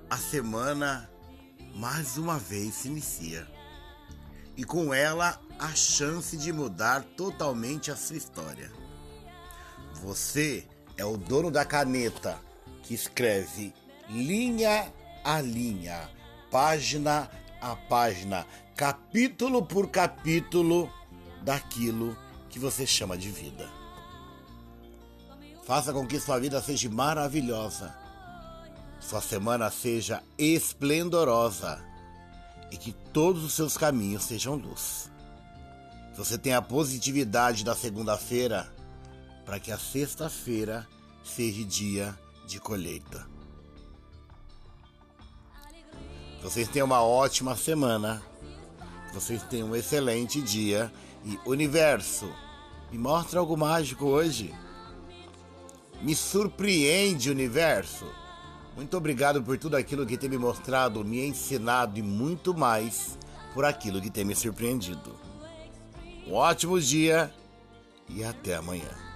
A 0.10 0.17
semana 0.17 1.08
mais 1.75 2.17
uma 2.17 2.39
vez 2.39 2.74
se 2.74 2.88
inicia 2.88 3.48
e 4.58 4.63
com 4.63 4.91
ela 4.91 5.39
a 5.60 5.67
chance 5.75 6.36
de 6.36 6.51
mudar 6.51 7.03
totalmente 7.15 7.91
a 7.91 7.96
sua 7.96 8.17
história. 8.17 8.72
Você 10.01 10.65
é 10.98 11.05
o 11.05 11.15
dono 11.15 11.51
da 11.51 11.63
caneta 11.63 12.41
que 12.81 12.96
escreve 12.96 13.72
linha 14.10 14.91
a 15.24 15.39
linha, 15.39 16.10
página 16.50 17.29
a 17.62 17.75
página, 17.75 18.48
capítulo 18.75 19.63
por 19.63 19.91
capítulo 19.91 20.91
daquilo 21.43 22.17
que 22.17 22.28
que 22.50 22.60
você 22.60 22.86
chama 22.86 23.18
de 23.18 23.29
vida. 23.29 23.70
Faça 25.65 25.94
com 25.94 26.08
que 26.08 26.20
sua 26.20 26.39
vida 26.39 26.62
seja 26.62 26.89
maravilhosa, 26.89 27.96
sua 29.00 29.22
semana 29.22 29.70
seja 29.70 30.24
esplendorosa 30.38 31.79
e 32.72 32.77
que 32.77 32.91
todos 33.13 33.44
os 33.44 33.53
seus 33.53 33.77
caminhos 33.77 34.24
sejam 34.24 34.56
luz. 34.56 35.10
Você 36.18 36.38
tenha 36.38 36.58
a 36.58 36.62
positividade 36.62 37.63
da 37.63 37.75
segunda-feira 37.75 38.70
para 39.46 39.60
que 39.60 39.72
a 39.72 39.77
sexta-feira 39.77 40.88
seja 41.24 41.63
dia 41.63 42.20
de 42.48 42.60
colheita. 42.60 43.25
Vocês 46.41 46.68
tenham 46.68 46.86
uma 46.86 47.01
ótima 47.03 47.56
semana. 47.56 48.22
Vocês 49.13 49.44
tenham 49.44 49.70
um 49.70 49.75
excelente 49.75 50.41
dia 50.41 50.91
e 51.29 51.39
universo, 51.45 52.33
me 52.91 52.98
mostra 52.98 53.39
algo 53.39 53.55
mágico 53.55 54.05
hoje. 54.05 54.51
Me 56.01 56.15
surpreende, 56.15 57.30
universo. 57.30 58.06
Muito 58.75 58.97
obrigado 58.97 59.43
por 59.43 59.58
tudo 59.58 59.75
aquilo 59.75 60.06
que 60.06 60.17
tem 60.17 60.30
me 60.30 60.38
mostrado, 60.38 61.06
me 61.06 61.23
ensinado 61.25 61.99
e 61.99 62.01
muito 62.01 62.58
mais 62.58 63.17
por 63.54 63.63
aquilo 63.63 64.01
que 64.01 64.10
tem 64.10 64.25
me 64.25 64.36
surpreendido. 64.36 65.15
Um 66.25 66.34
ótimo 66.34 66.80
dia 66.80 67.32
e 68.08 68.23
até 68.23 68.56
amanhã. 68.56 69.09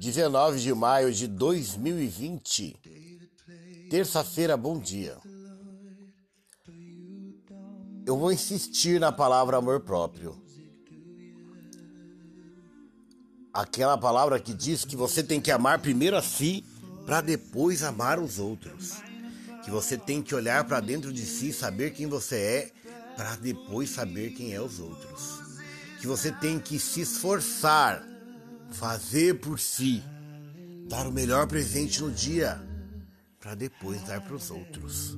19 0.00 0.58
de 0.58 0.72
maio 0.72 1.12
de 1.12 1.26
2020, 1.26 2.74
terça-feira, 3.90 4.56
bom 4.56 4.80
dia. 4.80 5.18
Eu 8.06 8.16
vou 8.16 8.32
insistir 8.32 8.98
na 8.98 9.12
palavra 9.12 9.58
amor 9.58 9.80
próprio. 9.80 10.42
Aquela 13.52 13.98
palavra 13.98 14.40
que 14.40 14.54
diz 14.54 14.86
que 14.86 14.96
você 14.96 15.22
tem 15.22 15.38
que 15.38 15.50
amar 15.50 15.80
primeiro 15.80 16.16
a 16.16 16.22
si 16.22 16.64
para 17.04 17.20
depois 17.20 17.82
amar 17.82 18.18
os 18.18 18.38
outros. 18.38 19.02
Que 19.62 19.70
você 19.70 19.98
tem 19.98 20.22
que 20.22 20.34
olhar 20.34 20.64
para 20.64 20.80
dentro 20.80 21.12
de 21.12 21.26
si, 21.26 21.52
saber 21.52 21.90
quem 21.90 22.06
você 22.06 22.36
é, 22.36 22.72
para 23.16 23.36
depois 23.36 23.90
saber 23.90 24.30
quem 24.30 24.54
é 24.54 24.62
os 24.62 24.80
outros. 24.80 25.40
Que 26.00 26.06
você 26.06 26.32
tem 26.32 26.58
que 26.58 26.78
se 26.78 27.02
esforçar 27.02 28.09
fazer 28.70 29.40
por 29.40 29.58
si, 29.58 30.02
dar 30.88 31.06
o 31.06 31.12
melhor 31.12 31.46
presente 31.46 32.02
no 32.02 32.10
dia, 32.10 32.60
para 33.38 33.54
depois 33.54 34.02
dar 34.02 34.20
para 34.20 34.34
os 34.34 34.50
outros. 34.50 35.16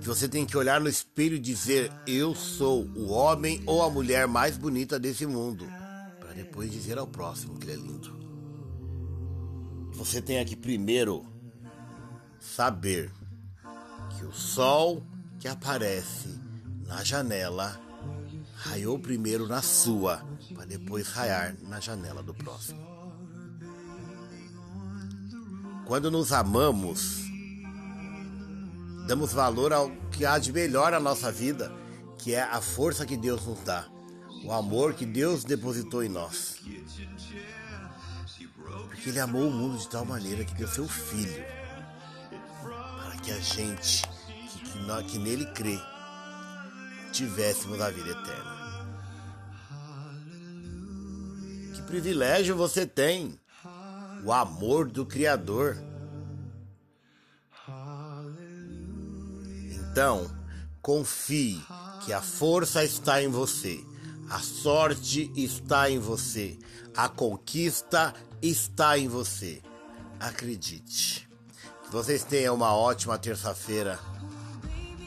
Que 0.00 0.06
você 0.06 0.28
tem 0.28 0.46
que 0.46 0.56
olhar 0.56 0.80
no 0.80 0.88
espelho 0.88 1.36
e 1.36 1.40
dizer: 1.40 1.92
Eu 2.06 2.34
sou 2.34 2.84
o 2.96 3.10
homem 3.10 3.62
ou 3.66 3.82
a 3.82 3.90
mulher 3.90 4.26
mais 4.26 4.56
bonita 4.56 4.98
desse 4.98 5.26
mundo, 5.26 5.66
para 6.18 6.32
depois 6.32 6.70
dizer 6.70 6.98
ao 6.98 7.06
próximo 7.06 7.58
que 7.58 7.66
ele 7.68 7.72
é 7.72 7.76
lindo. 7.76 8.18
Você 9.92 10.22
tem 10.22 10.42
que 10.46 10.56
primeiro 10.56 11.26
saber 12.40 13.12
que 14.16 14.24
o 14.24 14.32
sol 14.32 15.02
que 15.38 15.46
aparece 15.46 16.40
na 16.86 17.04
janela 17.04 17.78
raiou 18.60 18.98
primeiro 18.98 19.48
na 19.48 19.62
sua, 19.62 20.22
para 20.54 20.66
depois 20.66 21.08
raiar 21.08 21.56
na 21.62 21.80
janela 21.80 22.22
do 22.22 22.34
próximo. 22.34 22.78
Quando 25.86 26.10
nos 26.10 26.30
amamos, 26.30 27.22
damos 29.06 29.32
valor 29.32 29.72
ao 29.72 29.90
que 30.12 30.26
há 30.26 30.38
de 30.38 30.52
melhor 30.52 30.92
na 30.92 31.00
nossa 31.00 31.32
vida, 31.32 31.72
que 32.18 32.34
é 32.34 32.42
a 32.42 32.60
força 32.60 33.06
que 33.06 33.16
Deus 33.16 33.46
nos 33.46 33.60
dá, 33.60 33.88
o 34.44 34.52
amor 34.52 34.92
que 34.92 35.06
Deus 35.06 35.42
depositou 35.42 36.04
em 36.04 36.08
nós. 36.10 36.58
Porque 38.88 39.08
Ele 39.08 39.20
amou 39.20 39.48
o 39.48 39.50
mundo 39.50 39.78
de 39.78 39.88
tal 39.88 40.04
maneira 40.04 40.44
que 40.44 40.54
deu 40.54 40.68
seu 40.68 40.86
Filho, 40.86 41.42
para 42.60 43.16
que 43.22 43.32
a 43.32 43.40
gente 43.40 44.02
que, 44.26 44.70
que, 44.70 45.04
que 45.04 45.18
nele 45.18 45.46
crê 45.46 45.80
tivéssemos 47.10 47.80
a 47.80 47.90
vida 47.90 48.10
eterna. 48.10 48.60
Que 51.74 51.82
privilégio 51.82 52.56
você 52.56 52.86
tem! 52.86 53.38
O 54.24 54.32
amor 54.32 54.88
do 54.88 55.06
Criador. 55.06 55.78
Então, 59.70 60.30
confie 60.82 61.60
que 62.04 62.12
a 62.12 62.20
força 62.20 62.84
está 62.84 63.22
em 63.22 63.28
você, 63.28 63.82
a 64.28 64.38
sorte 64.38 65.32
está 65.34 65.90
em 65.90 65.98
você, 65.98 66.58
a 66.94 67.08
conquista 67.08 68.14
está 68.42 68.98
em 68.98 69.08
você. 69.08 69.62
Acredite. 70.20 71.28
Que 71.84 71.90
vocês 71.90 72.22
tenham 72.22 72.54
uma 72.54 72.74
ótima 72.74 73.18
terça-feira, 73.18 73.98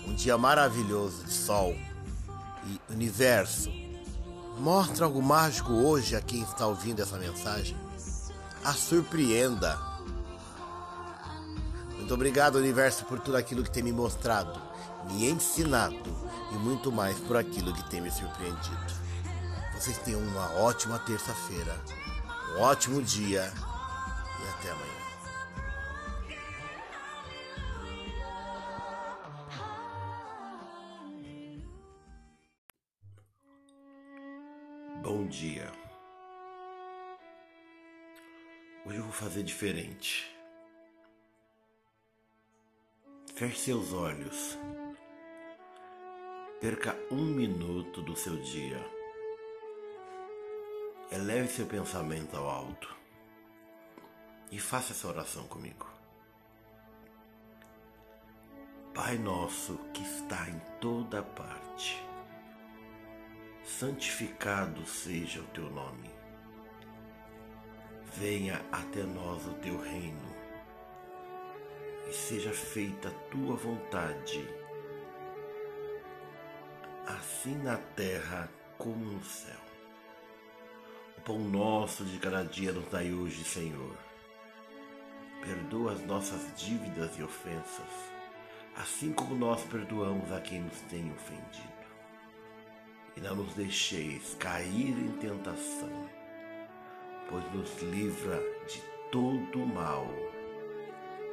um 0.07 0.13
dia 0.15 0.37
maravilhoso 0.37 1.23
de 1.23 1.31
sol 1.31 1.75
e 2.67 2.93
universo, 2.93 3.71
mostra 4.57 5.05
algo 5.05 5.21
mágico 5.21 5.73
hoje 5.73 6.15
a 6.15 6.21
quem 6.21 6.41
está 6.41 6.67
ouvindo 6.67 7.01
essa 7.01 7.17
mensagem. 7.17 7.77
A 8.63 8.73
surpreenda. 8.73 9.79
Muito 11.97 12.13
obrigado, 12.13 12.55
universo, 12.55 13.05
por 13.05 13.19
tudo 13.19 13.37
aquilo 13.37 13.63
que 13.63 13.71
tem 13.71 13.83
me 13.83 13.91
mostrado, 13.91 14.61
me 15.11 15.29
ensinado 15.29 15.95
e 16.51 16.55
muito 16.55 16.91
mais 16.91 17.17
por 17.19 17.37
aquilo 17.37 17.73
que 17.73 17.89
tem 17.89 18.01
me 18.01 18.11
surpreendido. 18.11 18.93
Vocês 19.73 19.97
tenham 19.97 20.21
uma 20.21 20.51
ótima 20.53 20.99
terça-feira, 20.99 21.77
um 22.55 22.61
ótimo 22.61 23.01
dia 23.01 23.51
e 24.41 24.49
até 24.49 24.71
amanhã. 24.71 25.02
Bom 35.03 35.27
dia. 35.27 35.69
Hoje 38.85 38.99
eu 38.99 39.03
vou 39.03 39.11
fazer 39.11 39.43
diferente. 39.43 40.33
Feche 43.35 43.59
seus 43.59 43.91
olhos. 43.91 44.57
Perca 46.61 46.97
um 47.11 47.25
minuto 47.25 48.01
do 48.01 48.15
seu 48.15 48.37
dia. 48.43 48.79
Eleve 51.11 51.49
seu 51.49 51.65
pensamento 51.65 52.37
ao 52.37 52.47
alto 52.47 52.95
e 54.49 54.57
faça 54.57 54.93
essa 54.93 55.09
oração 55.09 55.45
comigo. 55.49 55.85
Pai 58.93 59.17
nosso 59.17 59.77
que 59.93 60.01
está 60.01 60.49
em 60.49 60.59
toda 60.79 61.21
parte, 61.21 62.01
santificado 63.63 64.85
seja 64.85 65.39
o 65.39 65.47
teu 65.47 65.69
nome. 65.69 66.11
Venha 68.15 68.61
até 68.71 69.03
nós 69.03 69.45
o 69.47 69.53
teu 69.55 69.79
reino 69.79 70.33
e 72.09 72.13
seja 72.13 72.51
feita 72.51 73.07
a 73.07 73.29
tua 73.29 73.55
vontade, 73.55 74.45
assim 77.07 77.55
na 77.57 77.77
terra 77.77 78.49
como 78.77 79.05
no 79.05 79.23
céu. 79.23 79.59
O 81.17 81.21
pão 81.21 81.39
nosso 81.39 82.03
de 82.03 82.19
cada 82.19 82.43
dia 82.43 82.73
nos 82.73 82.89
dai 82.89 83.13
hoje, 83.13 83.45
Senhor. 83.45 83.95
Perdoa 85.41 85.93
as 85.93 86.05
nossas 86.05 86.53
dívidas 86.57 87.17
e 87.17 87.23
ofensas, 87.23 88.11
assim 88.75 89.13
como 89.13 89.35
nós 89.35 89.63
perdoamos 89.63 90.31
a 90.31 90.41
quem 90.41 90.61
nos 90.61 90.79
tem 90.81 91.11
ofendido. 91.13 91.82
E 93.15 93.21
não 93.21 93.35
nos 93.35 93.53
deixeis 93.53 94.35
cair 94.39 94.97
em 94.97 95.11
tentação, 95.19 96.09
pois 97.29 97.43
nos 97.53 97.81
livra 97.81 98.37
de 98.67 98.81
todo 99.11 99.59
mal 99.59 100.07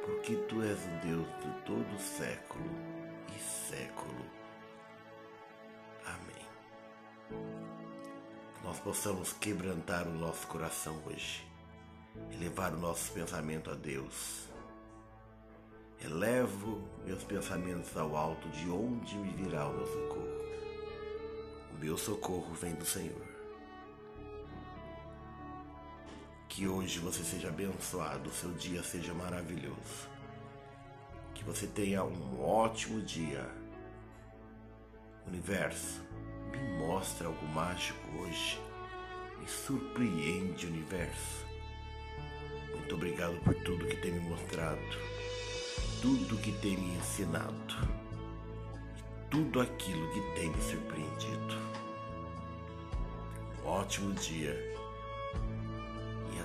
porque 0.05 0.35
tu 0.47 0.61
és 0.63 0.79
o 0.85 1.05
Deus 1.05 1.27
de 1.41 1.61
todo 1.65 1.99
século 1.99 2.69
e 3.35 3.39
século. 3.39 4.25
Amém. 6.05 7.41
Nós 8.63 8.79
possamos 8.79 9.33
quebrantar 9.33 10.07
o 10.07 10.13
nosso 10.13 10.47
coração 10.47 11.01
hoje 11.05 11.47
e 12.31 12.35
levar 12.37 12.73
o 12.73 12.79
nosso 12.79 13.11
pensamento 13.11 13.69
a 13.69 13.75
Deus. 13.75 14.49
Elevo 16.03 16.81
meus 17.05 17.23
pensamentos 17.23 17.95
ao 17.95 18.15
alto, 18.15 18.49
de 18.49 18.69
onde 18.69 19.15
me 19.17 19.31
virá 19.33 19.67
o 19.67 19.73
meu 19.73 19.85
socorro. 19.85 20.40
Meu 21.81 21.97
socorro 21.97 22.53
vem 22.53 22.75
do 22.75 22.85
Senhor. 22.85 23.25
Que 26.47 26.67
hoje 26.67 26.99
você 26.99 27.23
seja 27.23 27.47
abençoado, 27.47 28.29
seu 28.29 28.51
dia 28.51 28.83
seja 28.83 29.15
maravilhoso. 29.15 30.07
Que 31.33 31.43
você 31.43 31.65
tenha 31.65 32.03
um 32.03 32.39
ótimo 32.39 33.01
dia. 33.01 33.49
Universo, 35.25 36.03
me 36.51 36.85
mostra 36.85 37.25
algo 37.25 37.47
mágico 37.47 37.99
hoje. 38.19 38.61
Me 39.39 39.47
surpreende, 39.47 40.67
universo. 40.67 41.47
Muito 42.75 42.93
obrigado 42.93 43.43
por 43.43 43.55
tudo 43.63 43.87
que 43.87 43.97
tem 43.97 44.11
me 44.11 44.19
mostrado, 44.19 44.79
tudo 45.99 46.37
que 46.37 46.51
tem 46.51 46.77
me 46.77 46.95
ensinado, 46.97 47.75
tudo 49.31 49.61
aquilo 49.61 50.11
que 50.13 50.21
tem 50.35 50.51
me 50.51 50.61
surpreendido. 50.61 51.55
Um 53.63 53.67
ótimo 53.67 54.13
dia 54.15 54.71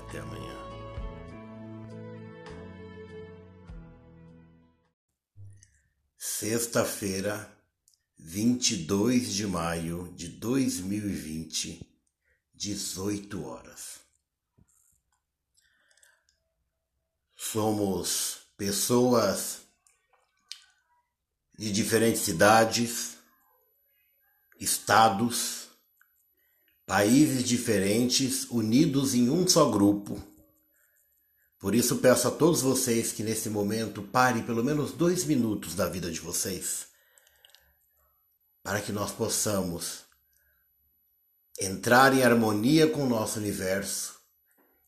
até 0.07 0.21
amanhã. 0.21 0.55
Sexta-feira, 6.17 7.53
22 8.17 9.35
de 9.35 9.47
maio 9.49 10.13
de 10.15 10.29
2020, 10.29 11.85
18 12.55 13.45
horas. 13.45 14.01
Somos 17.35 18.47
pessoas 18.57 19.66
de 21.59 21.73
diferentes 21.73 22.23
cidades, 22.23 23.17
estados, 24.61 25.69
países 26.87 27.43
diferentes 27.45 28.45
unidos 28.51 29.15
em 29.15 29.31
um 29.31 29.47
só 29.47 29.71
grupo. 29.71 30.23
Por 31.59 31.75
isso 31.75 31.97
peço 31.97 32.29
a 32.29 32.31
todos 32.31 32.61
vocês 32.61 33.13
que 33.13 33.23
nesse 33.23 33.49
momento 33.49 34.03
parem 34.03 34.43
pelo 34.43 34.63
menos 34.63 34.93
dois 34.93 35.25
minutos 35.25 35.75
da 35.75 35.89
vida 35.89 36.11
de 36.11 36.21
vocês, 36.21 36.89
para 38.63 38.81
que 38.81 38.93
nós 38.93 39.11
possamos 39.11 40.05
entrar 41.59 42.15
em 42.15 42.23
harmonia 42.23 42.87
com 42.87 43.05
o 43.05 43.09
nosso 43.09 43.39
universo, 43.39 44.21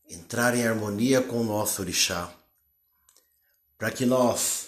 entrar 0.09 0.55
em 0.55 0.67
harmonia 0.67 1.23
com 1.23 1.41
o 1.41 1.45
nosso 1.45 1.81
orixá, 1.81 2.33
para 3.79 3.91
que 3.91 4.05
nós 4.05 4.68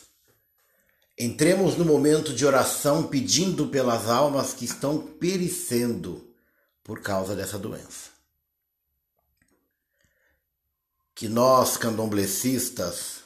entremos 1.22 1.76
no 1.76 1.84
momento 1.84 2.32
de 2.32 2.46
oração 2.46 3.06
pedindo 3.06 3.68
pelas 3.68 4.08
almas 4.08 4.54
que 4.54 4.64
estão 4.64 4.98
perecendo 4.98 6.26
por 6.82 7.02
causa 7.02 7.36
dessa 7.36 7.58
doença. 7.58 8.08
Que 11.14 11.28
nós, 11.28 11.76
candomblecistas, 11.76 13.20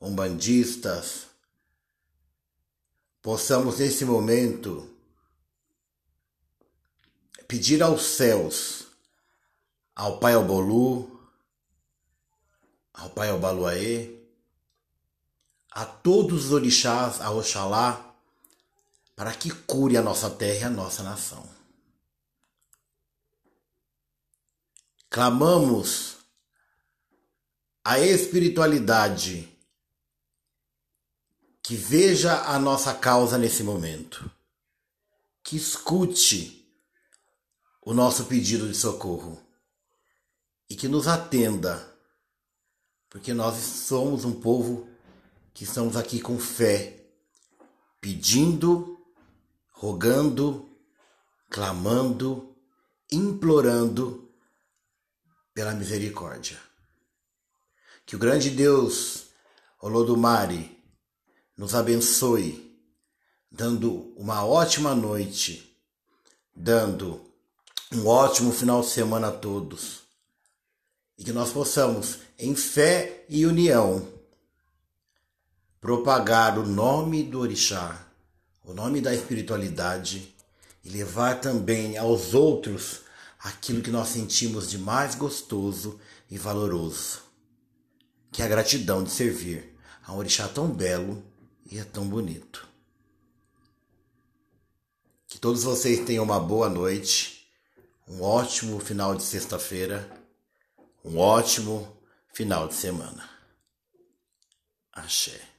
umbandistas, 0.00 1.26
possamos 3.20 3.80
nesse 3.80 4.04
momento 4.04 4.88
pedir 7.48 7.82
aos 7.82 8.02
céus, 8.02 8.86
ao 9.96 10.20
Pai 10.20 10.34
Albolu, 10.34 11.20
ao 12.94 13.10
Pai 13.10 13.30
Albaluaê, 13.30 14.19
a 15.70 15.84
todos 15.84 16.46
os 16.46 16.52
orixás, 16.52 17.20
a 17.20 17.30
Oxalá, 17.30 18.14
para 19.14 19.32
que 19.32 19.50
cure 19.50 19.96
a 19.96 20.02
nossa 20.02 20.30
terra 20.30 20.60
e 20.60 20.64
a 20.64 20.70
nossa 20.70 21.02
nação. 21.02 21.48
Clamamos 25.08 26.16
a 27.84 27.98
espiritualidade 27.98 29.48
que 31.62 31.76
veja 31.76 32.42
a 32.42 32.58
nossa 32.58 32.94
causa 32.94 33.38
nesse 33.38 33.62
momento, 33.62 34.30
que 35.42 35.56
escute 35.56 36.68
o 37.82 37.94
nosso 37.94 38.24
pedido 38.24 38.68
de 38.68 38.74
socorro 38.74 39.40
e 40.68 40.74
que 40.74 40.88
nos 40.88 41.08
atenda, 41.08 41.92
porque 43.08 43.32
nós 43.34 43.56
somos 43.56 44.24
um 44.24 44.40
povo 44.40 44.88
que 45.52 45.64
estamos 45.64 45.96
aqui 45.96 46.20
com 46.20 46.38
fé, 46.38 47.04
pedindo, 48.00 48.98
rogando, 49.72 50.68
clamando, 51.48 52.56
implorando 53.10 54.30
pela 55.52 55.74
misericórdia. 55.74 56.58
Que 58.06 58.16
o 58.16 58.18
grande 58.18 58.50
Deus, 58.50 59.26
Olodumare, 59.80 60.78
nos 61.56 61.74
abençoe, 61.74 62.78
dando 63.50 64.14
uma 64.16 64.44
ótima 64.44 64.94
noite, 64.94 65.76
dando 66.54 67.30
um 67.92 68.06
ótimo 68.06 68.52
final 68.52 68.80
de 68.82 68.88
semana 68.88 69.28
a 69.28 69.32
todos. 69.32 70.02
E 71.18 71.24
que 71.24 71.32
nós 71.32 71.50
possamos, 71.50 72.20
em 72.38 72.54
fé 72.54 73.26
e 73.28 73.44
união, 73.44 74.19
propagar 75.80 76.58
o 76.58 76.66
nome 76.66 77.22
do 77.22 77.40
Orixá, 77.40 78.06
o 78.62 78.74
nome 78.74 79.00
da 79.00 79.14
espiritualidade 79.14 80.34
e 80.84 80.90
levar 80.90 81.40
também 81.40 81.96
aos 81.96 82.34
outros 82.34 83.00
aquilo 83.38 83.82
que 83.82 83.90
nós 83.90 84.08
sentimos 84.08 84.68
de 84.68 84.76
mais 84.76 85.14
gostoso 85.14 85.98
e 86.30 86.36
valoroso, 86.36 87.22
que 88.30 88.42
é 88.42 88.44
a 88.44 88.48
gratidão 88.48 89.02
de 89.02 89.10
servir 89.10 89.74
a 90.06 90.12
um 90.12 90.18
orixá 90.18 90.46
tão 90.48 90.68
belo 90.68 91.24
e 91.70 91.78
é 91.78 91.84
tão 91.84 92.06
bonito. 92.06 92.68
Que 95.26 95.38
todos 95.38 95.62
vocês 95.62 96.04
tenham 96.04 96.24
uma 96.24 96.40
boa 96.40 96.68
noite, 96.68 97.48
um 98.06 98.20
ótimo 98.22 98.78
final 98.80 99.14
de 99.14 99.22
sexta-feira, 99.22 100.10
um 101.02 101.16
ótimo 101.16 101.96
final 102.32 102.68
de 102.68 102.74
semana. 102.74 103.30
Axé. 104.92 105.49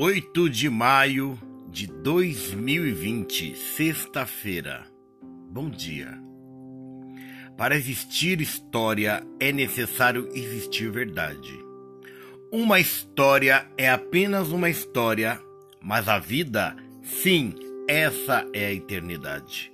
8 0.00 0.48
de 0.48 0.70
maio 0.70 1.36
de 1.68 1.88
2020, 1.88 3.56
sexta-feira. 3.56 4.86
Bom 5.50 5.68
dia. 5.68 6.16
Para 7.56 7.74
existir 7.74 8.40
história 8.40 9.26
é 9.40 9.50
necessário 9.50 10.28
existir 10.32 10.88
verdade. 10.88 11.52
Uma 12.52 12.78
história 12.78 13.68
é 13.76 13.90
apenas 13.90 14.50
uma 14.50 14.70
história, 14.70 15.36
mas 15.82 16.08
a 16.08 16.20
vida, 16.20 16.76
sim, 17.02 17.52
essa 17.88 18.46
é 18.54 18.66
a 18.66 18.72
eternidade. 18.72 19.72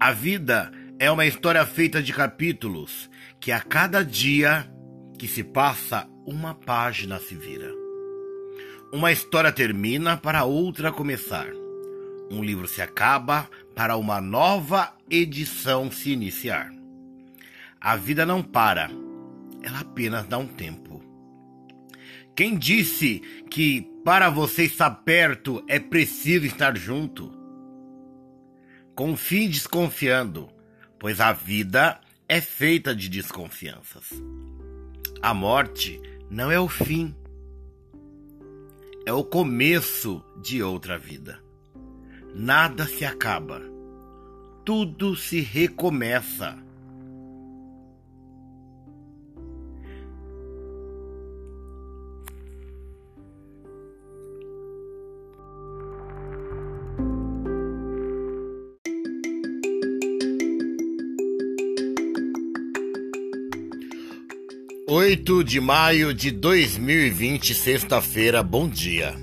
A 0.00 0.12
vida 0.12 0.72
é 0.98 1.10
uma 1.10 1.26
história 1.26 1.66
feita 1.66 2.02
de 2.02 2.14
capítulos 2.14 3.10
que 3.38 3.52
a 3.52 3.60
cada 3.60 4.02
dia 4.02 4.66
que 5.18 5.28
se 5.28 5.44
passa, 5.44 6.08
uma 6.24 6.54
página 6.54 7.18
se 7.18 7.34
vira. 7.34 7.85
Uma 8.96 9.12
história 9.12 9.52
termina 9.52 10.16
para 10.16 10.44
outra 10.44 10.90
começar. 10.90 11.48
Um 12.30 12.42
livro 12.42 12.66
se 12.66 12.80
acaba 12.80 13.46
para 13.74 13.94
uma 13.94 14.22
nova 14.22 14.96
edição 15.10 15.90
se 15.90 16.12
iniciar. 16.12 16.72
A 17.78 17.94
vida 17.94 18.24
não 18.24 18.42
para, 18.42 18.90
ela 19.62 19.80
apenas 19.80 20.26
dá 20.26 20.38
um 20.38 20.46
tempo. 20.46 21.04
Quem 22.34 22.56
disse 22.56 23.20
que 23.50 23.82
para 24.02 24.30
você 24.30 24.64
estar 24.64 24.90
perto 24.90 25.62
é 25.68 25.78
preciso 25.78 26.46
estar 26.46 26.74
junto? 26.74 27.30
Confie 28.94 29.46
desconfiando, 29.46 30.48
pois 30.98 31.20
a 31.20 31.34
vida 31.34 32.00
é 32.26 32.40
feita 32.40 32.96
de 32.96 33.10
desconfianças. 33.10 34.08
A 35.20 35.34
morte 35.34 36.00
não 36.30 36.50
é 36.50 36.58
o 36.58 36.66
fim, 36.66 37.14
é 39.06 39.12
o 39.12 39.22
começo 39.22 40.20
de 40.42 40.60
outra 40.64 40.98
vida. 40.98 41.38
Nada 42.34 42.86
se 42.86 43.04
acaba, 43.04 43.62
tudo 44.64 45.14
se 45.14 45.40
recomeça. 45.40 46.58
8 65.06 65.44
de 65.44 65.60
maio 65.60 66.12
de 66.12 66.32
2020, 66.32 67.54
sexta-feira, 67.54 68.42
bom 68.42 68.68
dia. 68.68 69.14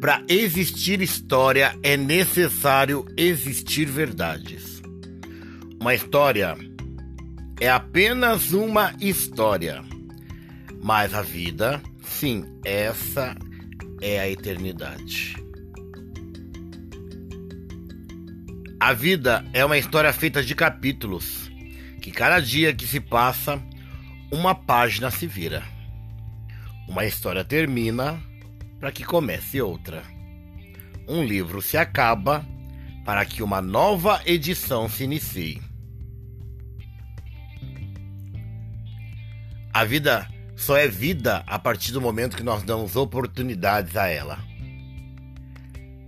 Para 0.00 0.22
existir 0.28 1.02
história 1.02 1.76
é 1.82 1.96
necessário 1.96 3.04
existir 3.16 3.86
verdades. 3.86 4.80
Uma 5.80 5.96
história 5.96 6.56
é 7.60 7.68
apenas 7.68 8.52
uma 8.52 8.94
história, 9.00 9.82
mas 10.80 11.12
a 11.12 11.22
vida, 11.22 11.82
sim, 12.00 12.44
essa 12.64 13.36
é 14.00 14.20
a 14.20 14.30
eternidade. 14.30 15.34
A 18.78 18.92
vida 18.92 19.44
é 19.52 19.64
uma 19.64 19.76
história 19.76 20.12
feita 20.12 20.40
de 20.40 20.54
capítulos, 20.54 21.50
que 22.00 22.12
cada 22.12 22.38
dia 22.38 22.72
que 22.72 22.86
se 22.86 23.00
passa 23.00 23.60
uma 24.30 24.54
página 24.54 25.10
se 25.10 25.26
vira. 25.26 25.62
Uma 26.88 27.04
história 27.04 27.44
termina 27.44 28.20
para 28.78 28.92
que 28.92 29.04
comece 29.04 29.60
outra. 29.60 30.02
Um 31.08 31.24
livro 31.24 31.60
se 31.60 31.76
acaba 31.76 32.46
para 33.04 33.24
que 33.24 33.42
uma 33.42 33.60
nova 33.60 34.22
edição 34.24 34.88
se 34.88 35.04
inicie. 35.04 35.60
A 39.72 39.84
vida 39.84 40.28
só 40.56 40.76
é 40.76 40.86
vida 40.86 41.42
a 41.46 41.58
partir 41.58 41.92
do 41.92 42.00
momento 42.00 42.36
que 42.36 42.42
nós 42.42 42.62
damos 42.62 42.94
oportunidades 42.96 43.96
a 43.96 44.06
ela. 44.06 44.38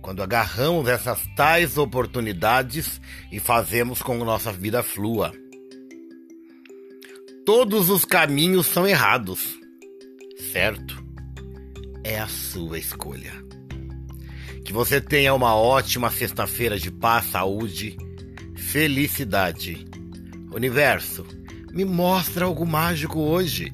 Quando 0.01 0.21
agarramos 0.21 0.87
essas 0.87 1.25
tais 1.35 1.77
oportunidades 1.77 3.01
e 3.31 3.39
fazemos 3.39 4.01
com 4.01 4.17
que 4.19 4.25
nossa 4.25 4.51
vida 4.51 4.83
flua. 4.83 5.42
Todos 7.45 7.89
os 7.89 8.05
caminhos 8.05 8.67
são 8.67 8.87
errados, 8.87 9.59
certo? 10.53 11.03
É 12.01 12.17
a 12.17 12.25
sua 12.25 12.79
escolha. 12.79 13.33
Que 14.63 14.71
você 14.71 15.01
tenha 15.01 15.33
uma 15.33 15.53
ótima 15.53 16.09
sexta-feira 16.09 16.79
de 16.79 16.89
paz, 16.89 17.25
saúde, 17.25 17.97
felicidade. 18.55 19.85
Universo, 20.53 21.25
me 21.73 21.83
mostra 21.83 22.45
algo 22.45 22.65
mágico 22.65 23.19
hoje. 23.19 23.73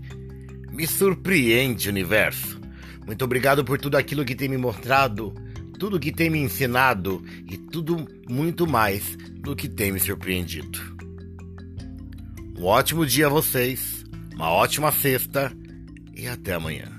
Me 0.71 0.88
surpreende, 0.88 1.89
universo. 1.89 2.60
Muito 3.05 3.23
obrigado 3.23 3.63
por 3.63 3.79
tudo 3.79 3.97
aquilo 3.97 4.25
que 4.25 4.34
tem 4.34 4.49
me 4.49 4.58
mostrado, 4.58 5.32
tudo 5.77 5.99
que 5.99 6.12
tem 6.12 6.27
me 6.27 6.39
ensinado 6.39 7.23
e 7.47 7.55
tudo 7.55 8.08
muito 8.27 8.65
mais 8.65 9.15
do 9.36 9.55
que 9.55 9.69
tem 9.69 9.91
me 9.91 9.99
surpreendido. 9.99 10.98
Um 12.60 12.65
ótimo 12.65 13.06
dia 13.06 13.28
a 13.28 13.30
vocês, 13.30 14.04
uma 14.36 14.52
ótima 14.52 14.91
sexta 14.91 15.50
e 16.13 16.28
até 16.28 16.56
amanhã. 16.56 16.91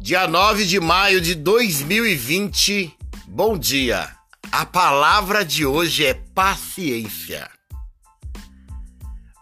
Dia 0.00 0.28
9 0.28 0.66
de 0.66 0.78
maio 0.78 1.20
de 1.20 1.34
2020, 1.34 2.96
bom 3.26 3.58
dia. 3.58 4.08
A 4.52 4.64
palavra 4.64 5.44
de 5.44 5.66
hoje 5.66 6.06
é 6.06 6.14
paciência. 6.14 7.55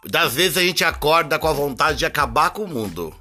Das 0.07 0.35
vezes 0.35 0.59
a 0.59 0.63
gente 0.63 0.85
acorda 0.85 1.39
com 1.39 1.49
a 1.49 1.53
vontade 1.53 1.99
de 1.99 2.07
acabar 2.07 2.51
com 2.51 2.65
o 2.65 2.69
mundo, 2.69 3.15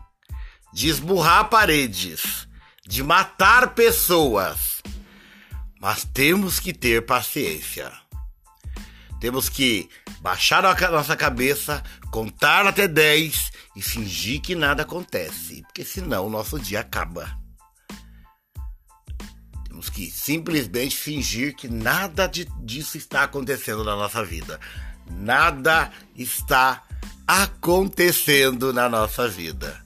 de 0.73 0.89
esburrar 0.89 1.49
paredes, 1.49 2.47
de 2.85 3.01
matar 3.01 3.73
pessoas. 3.73 4.81
Mas 5.79 6.03
temos 6.03 6.59
que 6.59 6.73
ter 6.73 7.05
paciência. 7.05 7.91
Temos 9.19 9.47
que 9.47 9.89
baixar 10.19 10.65
a 10.65 10.91
nossa 10.91 11.15
cabeça, 11.15 11.81
contar 12.11 12.67
até 12.67 12.87
10 12.87 13.51
e 13.75 13.81
fingir 13.81 14.41
que 14.41 14.53
nada 14.53 14.83
acontece, 14.83 15.61
porque 15.63 15.85
senão 15.85 16.27
o 16.27 16.29
nosso 16.29 16.59
dia 16.59 16.81
acaba. 16.81 17.37
Temos 19.65 19.89
que 19.89 20.11
simplesmente 20.11 20.95
fingir 20.95 21.55
que 21.55 21.69
nada 21.69 22.27
de, 22.27 22.45
disso 22.61 22.97
está 22.97 23.23
acontecendo 23.23 23.83
na 23.83 23.95
nossa 23.95 24.23
vida 24.23 24.59
nada 25.09 25.91
está 26.15 26.83
acontecendo 27.27 28.73
na 28.73 28.89
nossa 28.89 29.27
vida. 29.27 29.81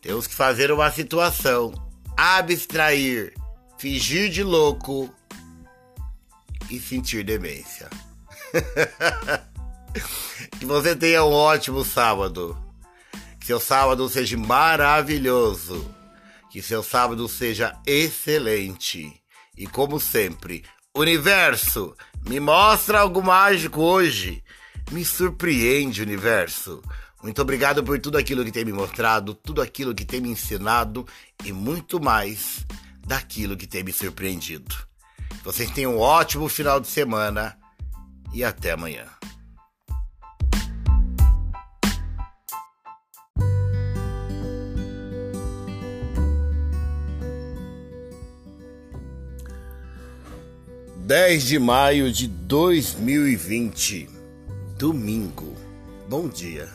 Temos 0.00 0.26
que 0.26 0.34
fazer 0.34 0.70
uma 0.70 0.90
situação, 0.90 1.72
abstrair, 2.16 3.34
fingir 3.78 4.30
de 4.30 4.42
louco 4.42 5.12
e 6.70 6.78
sentir 6.78 7.24
demência. 7.24 7.88
que 10.58 10.64
você 10.64 10.94
tenha 10.94 11.24
um 11.24 11.32
ótimo 11.32 11.84
sábado. 11.84 12.56
Que 13.40 13.46
seu 13.46 13.60
sábado 13.60 14.08
seja 14.08 14.36
maravilhoso. 14.36 15.92
Que 16.50 16.62
seu 16.62 16.82
sábado 16.82 17.28
seja 17.28 17.76
excelente. 17.86 19.20
E 19.56 19.66
como 19.66 19.98
sempre, 19.98 20.64
universo, 20.94 21.96
me 22.26 22.40
mostra 22.40 23.00
algo 23.00 23.22
mágico 23.22 23.82
hoje. 23.82 24.42
Me 24.90 25.04
surpreende, 25.04 26.02
universo. 26.02 26.82
Muito 27.22 27.42
obrigado 27.42 27.82
por 27.82 27.98
tudo 27.98 28.16
aquilo 28.16 28.44
que 28.44 28.52
tem 28.52 28.64
me 28.64 28.72
mostrado, 28.72 29.34
tudo 29.34 29.60
aquilo 29.60 29.94
que 29.94 30.04
tem 30.04 30.20
me 30.20 30.30
ensinado 30.30 31.06
e 31.44 31.52
muito 31.52 32.00
mais 32.00 32.64
daquilo 33.06 33.56
que 33.56 33.66
tem 33.66 33.82
me 33.82 33.92
surpreendido. 33.92 34.74
Vocês 35.42 35.70
tenham 35.70 35.96
um 35.96 36.00
ótimo 36.00 36.48
final 36.48 36.78
de 36.80 36.86
semana 36.86 37.58
e 38.32 38.44
até 38.44 38.72
amanhã. 38.72 39.06
10 51.08 51.42
de 51.44 51.58
maio 51.58 52.12
de 52.12 52.28
2020, 52.28 54.10
domingo. 54.76 55.56
Bom 56.06 56.28
dia. 56.28 56.68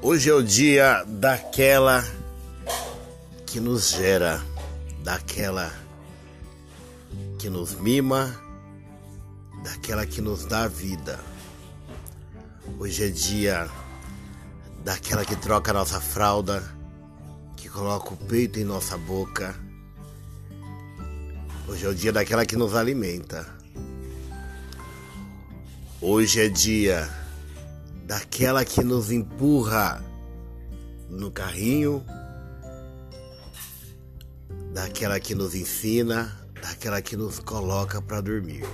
Hoje 0.00 0.30
é 0.30 0.32
o 0.32 0.44
dia 0.44 1.02
daquela 1.08 2.08
que 3.44 3.58
nos 3.58 3.90
gera, 3.90 4.40
daquela 5.02 5.72
que 7.36 7.50
nos 7.50 7.74
mima, 7.74 8.32
daquela 9.64 10.06
que 10.06 10.20
nos 10.20 10.46
dá 10.46 10.68
vida. 10.68 11.18
Hoje 12.78 13.06
é 13.06 13.08
dia 13.08 13.68
daquela 14.84 15.24
que 15.24 15.34
troca 15.34 15.72
nossa 15.72 16.00
fralda, 16.00 16.62
que 17.56 17.68
coloca 17.68 18.14
o 18.14 18.16
peito 18.16 18.60
em 18.60 18.64
nossa 18.64 18.96
boca. 18.96 19.52
Hoje 21.72 21.86
é 21.86 21.88
o 21.88 21.94
dia 21.94 22.12
daquela 22.12 22.44
que 22.44 22.54
nos 22.54 22.74
alimenta. 22.74 23.46
Hoje 26.02 26.42
é 26.42 26.48
dia 26.50 27.08
daquela 28.04 28.62
que 28.62 28.84
nos 28.84 29.10
empurra 29.10 30.04
no 31.08 31.30
carrinho, 31.30 32.04
daquela 34.74 35.18
que 35.18 35.34
nos 35.34 35.54
ensina, 35.54 36.38
daquela 36.60 37.00
que 37.00 37.16
nos 37.16 37.38
coloca 37.38 38.02
para 38.02 38.20
dormir. 38.20 38.66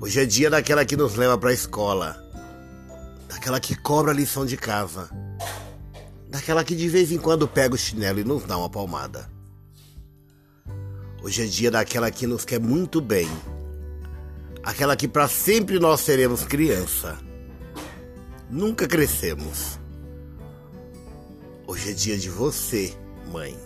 Hoje 0.00 0.22
é 0.22 0.24
dia 0.24 0.48
daquela 0.48 0.86
que 0.86 0.96
nos 0.96 1.16
leva 1.16 1.36
para 1.36 1.50
a 1.50 1.54
escola, 1.54 2.16
daquela 3.28 3.60
que 3.60 3.76
cobra 3.76 4.10
a 4.10 4.14
lição 4.14 4.46
de 4.46 4.56
casa, 4.56 5.10
daquela 6.30 6.64
que 6.64 6.74
de 6.74 6.88
vez 6.88 7.12
em 7.12 7.18
quando 7.18 7.46
pega 7.46 7.74
o 7.74 7.78
chinelo 7.78 8.20
e 8.20 8.24
nos 8.24 8.44
dá 8.44 8.56
uma 8.56 8.70
palmada. 8.70 9.37
Hoje 11.22 11.42
é 11.42 11.46
dia 11.46 11.70
daquela 11.70 12.10
que 12.10 12.26
nos 12.26 12.44
quer 12.44 12.60
muito 12.60 13.00
bem, 13.00 13.28
aquela 14.62 14.96
que 14.96 15.08
para 15.08 15.28
sempre 15.28 15.78
nós 15.78 16.00
seremos 16.00 16.44
criança. 16.44 17.18
Nunca 18.50 18.86
crescemos. 18.86 19.78
Hoje 21.66 21.90
é 21.90 21.92
dia 21.92 22.16
de 22.16 22.30
você, 22.30 22.94
mãe. 23.30 23.58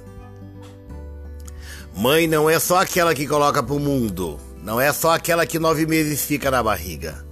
Mãe 1.94 2.26
não 2.26 2.48
é 2.48 2.58
só 2.58 2.80
aquela 2.80 3.14
que 3.14 3.26
coloca 3.26 3.62
pro 3.62 3.78
mundo 3.78 4.40
não 4.62 4.80
é 4.80 4.92
só 4.92 5.10
aquela 5.10 5.44
que 5.44 5.58
nove 5.58 5.86
meses 5.86 6.22
fica 6.22 6.50
na 6.50 6.62
barriga. 6.62 7.24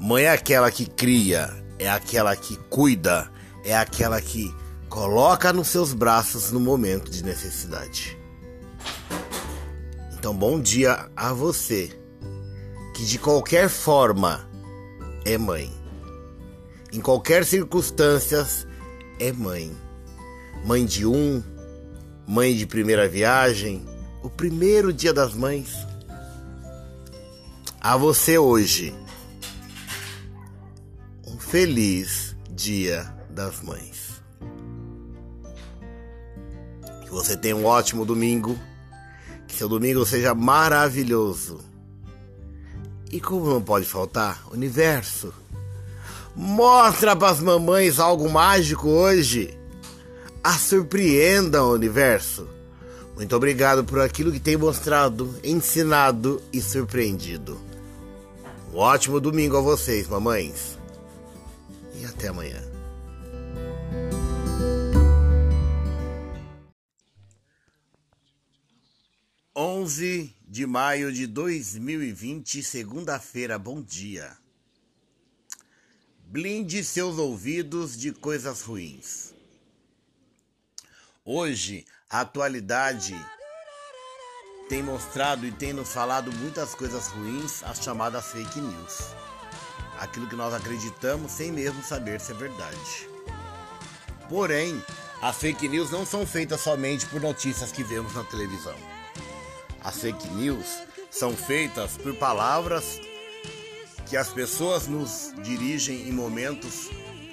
Mãe 0.00 0.24
é 0.24 0.30
aquela 0.30 0.70
que 0.70 0.86
cria, 0.86 1.50
é 1.78 1.90
aquela 1.90 2.34
que 2.36 2.56
cuida, 2.70 3.28
é 3.64 3.76
aquela 3.76 4.20
que 4.20 4.54
coloca 4.88 5.52
nos 5.52 5.68
seus 5.68 5.92
braços 5.92 6.52
no 6.52 6.60
momento 6.60 7.10
de 7.10 7.24
necessidade. 7.24 8.16
Então, 10.24 10.34
bom 10.34 10.58
dia 10.58 11.10
a 11.14 11.34
você, 11.34 11.90
que 12.94 13.04
de 13.04 13.18
qualquer 13.18 13.68
forma 13.68 14.48
é 15.22 15.36
mãe. 15.36 15.70
Em 16.90 16.98
qualquer 16.98 17.44
circunstância 17.44 18.42
é 19.20 19.30
mãe. 19.32 19.70
Mãe 20.64 20.86
de 20.86 21.04
um, 21.04 21.42
mãe 22.26 22.56
de 22.56 22.66
primeira 22.66 23.06
viagem, 23.06 23.84
o 24.22 24.30
primeiro 24.30 24.94
dia 24.94 25.12
das 25.12 25.34
mães 25.34 25.76
a 27.78 27.94
você 27.94 28.38
hoje 28.38 28.94
um 31.26 31.38
feliz 31.38 32.34
Dia 32.48 33.14
das 33.28 33.60
Mães. 33.60 34.22
Que 37.02 37.10
você 37.10 37.36
tenha 37.36 37.54
um 37.54 37.66
ótimo 37.66 38.06
domingo, 38.06 38.58
seu 39.54 39.68
domingo 39.68 40.04
seja 40.04 40.34
maravilhoso. 40.34 41.60
E 43.10 43.20
como 43.20 43.48
não 43.48 43.62
pode 43.62 43.86
faltar, 43.86 44.42
universo, 44.50 45.32
mostra 46.34 47.14
para 47.14 47.30
as 47.30 47.40
mamães 47.40 48.00
algo 48.00 48.28
mágico 48.28 48.88
hoje. 48.88 49.56
A 50.42 50.52
surpreenda 50.58 51.64
universo. 51.64 52.46
Muito 53.14 53.34
obrigado 53.34 53.84
por 53.84 54.00
aquilo 54.00 54.32
que 54.32 54.40
tem 54.40 54.56
mostrado, 54.56 55.34
ensinado 55.42 56.42
e 56.52 56.60
surpreendido. 56.60 57.58
Um 58.72 58.78
ótimo 58.78 59.20
domingo 59.20 59.56
a 59.56 59.60
vocês, 59.60 60.08
mamães. 60.08 60.76
E 61.98 62.04
até 62.04 62.28
amanhã. 62.28 62.73
Onze 69.56 70.34
de 70.48 70.66
maio 70.66 71.12
de 71.12 71.28
2020, 71.28 72.60
segunda-feira, 72.60 73.56
bom 73.56 73.80
dia. 73.80 74.36
Blinde 76.26 76.82
seus 76.82 77.18
ouvidos 77.18 77.96
de 77.96 78.10
coisas 78.10 78.62
ruins. 78.62 79.32
Hoje, 81.24 81.86
a 82.10 82.22
atualidade 82.22 83.14
tem 84.68 84.82
mostrado 84.82 85.46
e 85.46 85.52
tem 85.52 85.72
nos 85.72 85.92
falado 85.92 86.32
muitas 86.32 86.74
coisas 86.74 87.06
ruins, 87.06 87.62
as 87.62 87.78
chamadas 87.78 88.32
fake 88.32 88.60
news. 88.60 89.14
Aquilo 90.00 90.28
que 90.28 90.34
nós 90.34 90.52
acreditamos 90.52 91.30
sem 91.30 91.52
mesmo 91.52 91.80
saber 91.84 92.20
se 92.20 92.32
é 92.32 92.34
verdade. 92.34 93.08
Porém, 94.28 94.82
as 95.22 95.36
fake 95.36 95.68
news 95.68 95.92
não 95.92 96.04
são 96.04 96.26
feitas 96.26 96.60
somente 96.60 97.06
por 97.06 97.20
notícias 97.20 97.70
que 97.70 97.84
vemos 97.84 98.14
na 98.14 98.24
televisão. 98.24 98.93
As 99.84 100.00
fake 100.00 100.26
news 100.28 100.82
são 101.10 101.36
feitas 101.36 101.98
por 101.98 102.14
palavras 102.16 102.98
que 104.06 104.16
as 104.16 104.30
pessoas 104.30 104.86
nos 104.86 105.34
dirigem 105.42 106.08
em 106.08 106.12
momentos 106.12 106.88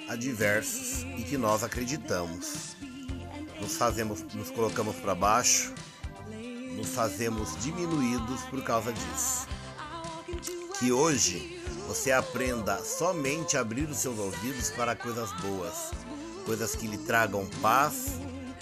adversos 0.06 1.02
e 1.16 1.22
que 1.22 1.38
nós 1.38 1.64
acreditamos. 1.64 2.76
Nos 3.58 3.76
fazemos, 3.76 4.22
nos 4.34 4.50
colocamos 4.50 4.96
para 4.96 5.14
baixo, 5.14 5.72
nos 6.76 6.88
fazemos 6.88 7.56
diminuídos 7.62 8.42
por 8.50 8.62
causa 8.62 8.92
disso. 8.92 9.48
Que 10.78 10.92
hoje 10.92 11.58
você 11.88 12.12
aprenda 12.12 12.84
somente 12.84 13.56
a 13.56 13.60
abrir 13.60 13.88
os 13.88 13.96
seus 13.96 14.18
ouvidos 14.18 14.70
para 14.70 14.94
coisas 14.94 15.32
boas, 15.40 15.90
coisas 16.44 16.76
que 16.76 16.86
lhe 16.86 16.98
tragam 16.98 17.46
paz, 17.62 18.18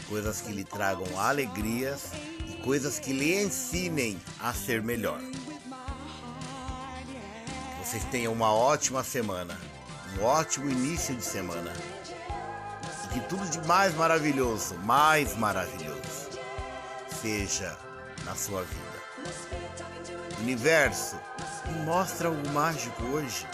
coisas 0.09 0.41
que 0.41 0.53
lhe 0.53 0.65
tragam 0.65 1.19
alegrias 1.19 2.03
coisas 2.61 2.99
que 2.99 3.13
lhe 3.13 3.43
ensinem 3.43 4.21
a 4.41 4.53
ser 4.53 4.83
melhor. 4.83 5.21
Que 7.79 7.85
vocês 7.85 8.05
tenham 8.11 8.33
uma 8.33 8.53
ótima 8.53 9.03
semana, 9.03 9.59
um 10.19 10.25
ótimo 10.25 10.71
início 10.71 11.15
de 11.15 11.25
semana. 11.25 11.73
E 13.05 13.09
que 13.15 13.21
tudo 13.29 13.49
de 13.49 13.67
mais 13.67 13.95
maravilhoso, 13.95 14.75
mais 14.85 15.37
maravilhoso, 15.37 16.31
seja 17.21 17.77
na 18.25 18.35
sua 18.35 18.63
vida. 18.63 19.01
Universo, 20.41 21.17
me 21.67 21.85
mostra 21.85 22.29
algo 22.29 22.49
mágico 22.51 23.03
hoje. 23.05 23.47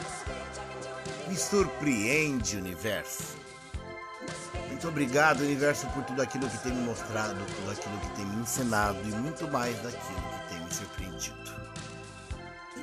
Me 1.27 1.37
surpreende, 1.37 2.57
universo. 2.57 3.46
Muito 4.77 4.89
obrigado, 4.89 5.41
universo, 5.41 5.87
por 5.87 6.05
tudo 6.05 6.21
aquilo 6.21 6.47
que 6.51 6.59
tem 6.59 6.71
me 6.71 6.83
mostrado, 6.83 7.35
tudo 7.35 7.71
aquilo 7.71 7.99
que 7.99 8.11
tem 8.11 8.27
me 8.27 8.43
ensinado 8.43 8.99
e 9.05 9.11
muito 9.11 9.49
mais 9.49 9.75
daquilo 9.77 10.21
que 10.21 10.49
tem 10.51 10.61
me 10.61 10.71
surpreendido. 10.71 11.37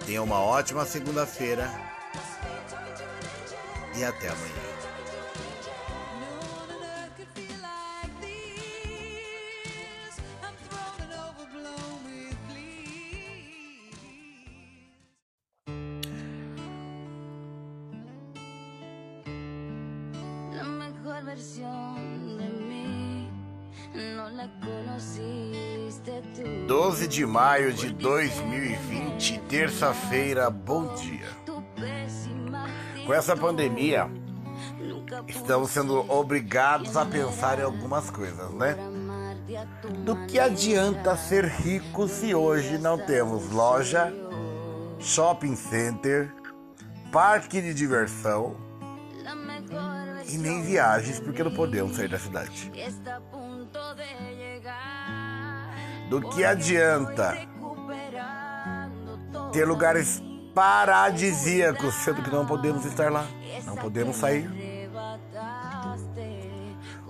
Tenha 0.03 0.23
uma 0.23 0.39
ótima 0.39 0.87
segunda-feira 0.87 1.69
e 3.95 4.03
até 4.03 4.27
amanhã. 4.27 4.92
12 27.03 27.07
de 27.07 27.25
maio 27.25 27.73
de 27.73 27.89
2020, 27.89 29.39
terça-feira, 29.49 30.49
bom 30.49 30.93
dia. 30.95 31.27
Com 33.05 33.13
essa 33.13 33.35
pandemia, 33.35 34.09
estamos 35.27 35.71
sendo 35.71 36.09
obrigados 36.09 36.95
a 36.95 37.05
pensar 37.05 37.59
em 37.59 37.63
algumas 37.63 38.09
coisas, 38.09 38.51
né? 38.53 38.77
Do 40.05 40.15
que 40.27 40.39
adianta 40.39 41.17
ser 41.17 41.45
rico 41.45 42.07
se 42.07 42.33
hoje 42.33 42.77
não 42.77 42.97
temos 42.97 43.49
loja, 43.51 44.13
shopping 44.99 45.55
center, 45.55 46.33
parque 47.11 47.61
de 47.61 47.73
diversão 47.73 48.55
e 50.29 50.37
nem 50.37 50.63
viagens 50.63 51.19
porque 51.19 51.43
não 51.43 51.53
podemos 51.53 51.97
sair 51.97 52.07
da 52.07 52.19
cidade? 52.19 52.71
Do 56.13 56.21
que 56.21 56.45
adianta 56.45 57.35
ter 59.51 59.65
lugares 59.65 60.21
paradisíacos, 60.53 61.95
sendo 61.95 62.21
que 62.21 62.29
não 62.29 62.45
podemos 62.45 62.85
estar 62.85 63.11
lá, 63.11 63.25
não 63.65 63.75
podemos 63.75 64.17
sair? 64.17 64.47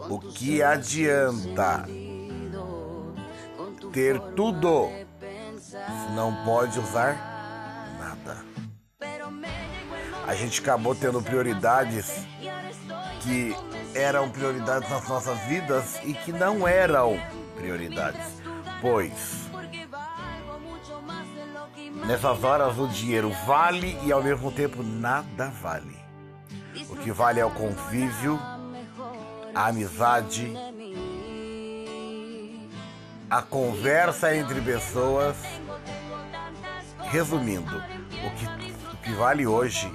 O 0.09 0.19
que 0.19 0.63
adianta 0.63 1.85
ter 3.91 4.17
tudo, 4.37 4.89
não 6.15 6.45
pode 6.45 6.79
usar 6.79 7.17
nada. 7.99 8.37
A 10.25 10.33
gente 10.33 10.61
acabou 10.61 10.95
tendo 10.95 11.21
prioridades 11.21 12.25
que 13.19 13.53
eram 13.93 14.29
prioridades 14.29 14.89
nas 14.89 15.05
nossas 15.09 15.37
vidas 15.41 15.99
e 16.05 16.13
que 16.13 16.31
não 16.31 16.65
eram 16.65 17.19
prioridades, 17.57 18.41
pois 18.83 19.49
nessas 22.05 22.43
horas 22.43 22.77
o 22.77 22.85
dinheiro 22.87 23.31
vale 23.45 23.97
e 24.03 24.11
ao 24.11 24.21
mesmo 24.21 24.51
tempo 24.51 24.83
nada 24.83 25.49
vale. 25.61 25.97
O 26.89 26.95
que 26.97 27.11
vale 27.11 27.39
é 27.39 27.45
o 27.45 27.49
convívio, 27.49 28.37
a 29.55 29.67
amizade, 29.67 30.53
a 33.29 33.41
conversa 33.41 34.35
entre 34.35 34.59
pessoas. 34.59 35.37
Resumindo, 37.03 37.77
o 37.77 38.31
que, 38.31 38.45
o 38.91 38.97
que 38.97 39.11
vale 39.13 39.47
hoje 39.47 39.89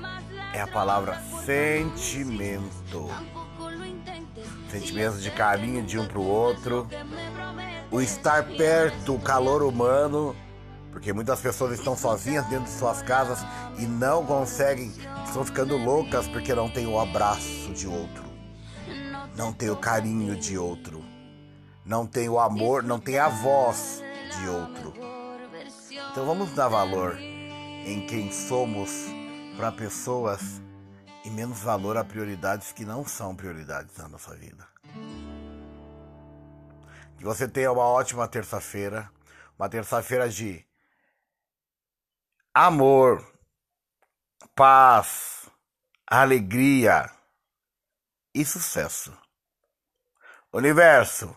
é 0.54 0.62
a 0.62 0.66
palavra 0.66 1.20
sentimento. 1.44 3.10
Sentimento 4.70 5.18
de 5.18 5.30
carinho 5.30 5.82
de 5.82 5.98
um 5.98 6.06
para 6.06 6.18
o 6.18 6.26
outro, 6.26 6.88
o 7.90 8.00
estar 8.00 8.44
perto, 8.56 9.14
o 9.14 9.20
calor 9.20 9.62
humano, 9.62 10.34
porque 10.92 11.12
muitas 11.12 11.40
pessoas 11.40 11.78
estão 11.78 11.96
sozinhas 11.96 12.46
dentro 12.46 12.64
de 12.64 12.78
suas 12.78 13.02
casas 13.02 13.38
e 13.78 13.86
não 13.86 14.24
conseguem, 14.24 14.92
estão 15.24 15.44
ficando 15.44 15.76
loucas 15.76 16.26
porque 16.28 16.54
não 16.54 16.68
tem 16.68 16.86
o 16.86 16.98
abraço 16.98 17.72
de 17.74 17.86
outro, 17.86 18.24
não 19.36 19.52
tem 19.52 19.70
o 19.70 19.76
carinho 19.76 20.36
de 20.36 20.58
outro 20.58 21.08
não 21.88 22.06
tem 22.06 22.28
o 22.28 22.38
amor, 22.38 22.82
não 22.82 23.00
tem 23.00 23.18
a 23.18 23.30
voz 23.30 24.02
de 24.36 24.48
outro. 24.50 24.92
Então 26.12 26.26
vamos 26.26 26.52
dar 26.52 26.68
valor 26.68 27.18
em 27.18 28.06
quem 28.06 28.30
somos 28.30 28.90
para 29.56 29.72
pessoas 29.72 30.60
e 31.24 31.30
menos 31.30 31.60
valor 31.60 31.96
a 31.96 32.04
prioridades 32.04 32.72
que 32.72 32.84
não 32.84 33.06
são 33.06 33.34
prioridades 33.34 33.96
na 33.96 34.06
nossa 34.06 34.34
vida. 34.36 34.66
Que 37.18 37.24
você 37.24 37.48
tenha 37.48 37.72
uma 37.72 37.82
ótima 37.82 38.28
terça-feira, 38.28 39.10
uma 39.58 39.68
terça-feira 39.68 40.28
de 40.28 40.64
amor, 42.54 43.26
paz, 44.54 45.50
alegria 46.06 47.10
e 48.32 48.44
sucesso. 48.44 49.16
Universo, 50.52 51.36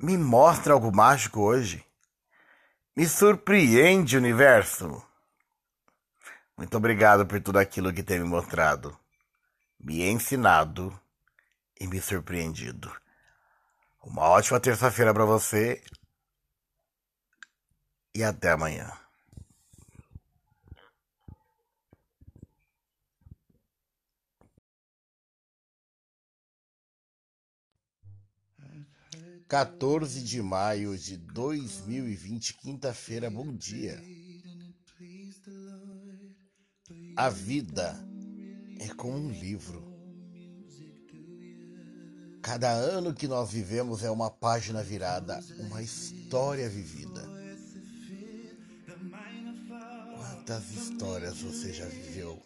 me 0.00 0.16
mostra 0.16 0.72
algo 0.72 0.94
mágico 0.94 1.40
hoje. 1.40 1.84
Me 2.96 3.08
surpreende, 3.08 4.16
universo. 4.16 5.04
Muito 6.56 6.76
obrigado 6.76 7.26
por 7.26 7.40
tudo 7.42 7.58
aquilo 7.58 7.92
que 7.92 8.04
tem 8.04 8.20
me 8.20 8.24
mostrado, 8.24 8.96
me 9.78 10.08
ensinado 10.08 10.96
e 11.80 11.88
me 11.88 12.00
surpreendido. 12.00 13.03
Uma 14.06 14.28
ótima 14.28 14.60
terça-feira 14.60 15.14
para 15.14 15.24
você 15.24 15.82
e 18.14 18.22
até 18.22 18.50
amanhã. 18.50 18.92
14 29.48 30.22
de 30.22 30.42
maio 30.42 30.98
de 30.98 31.16
2020, 31.16 32.54
quinta-feira, 32.58 33.30
bom 33.30 33.52
dia. 33.56 34.02
A 37.16 37.30
vida 37.30 37.96
é 38.80 38.88
como 38.94 39.16
um 39.16 39.30
livro. 39.30 39.93
Cada 42.44 42.68
ano 42.72 43.14
que 43.14 43.26
nós 43.26 43.50
vivemos 43.50 44.04
é 44.04 44.10
uma 44.10 44.30
página 44.30 44.82
virada, 44.82 45.42
uma 45.60 45.80
história 45.80 46.68
vivida. 46.68 47.22
Quantas 50.18 50.70
histórias 50.72 51.40
você 51.40 51.72
já 51.72 51.86
viveu? 51.86 52.38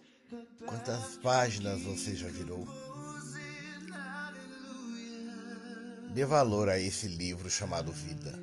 Quantas 0.64 1.16
páginas 1.16 1.82
você 1.82 2.14
já 2.14 2.28
virou? 2.28 2.64
Dê 6.14 6.24
valor 6.24 6.68
a 6.68 6.78
esse 6.78 7.08
livro 7.08 7.50
chamado 7.50 7.90
Vida. 7.90 8.38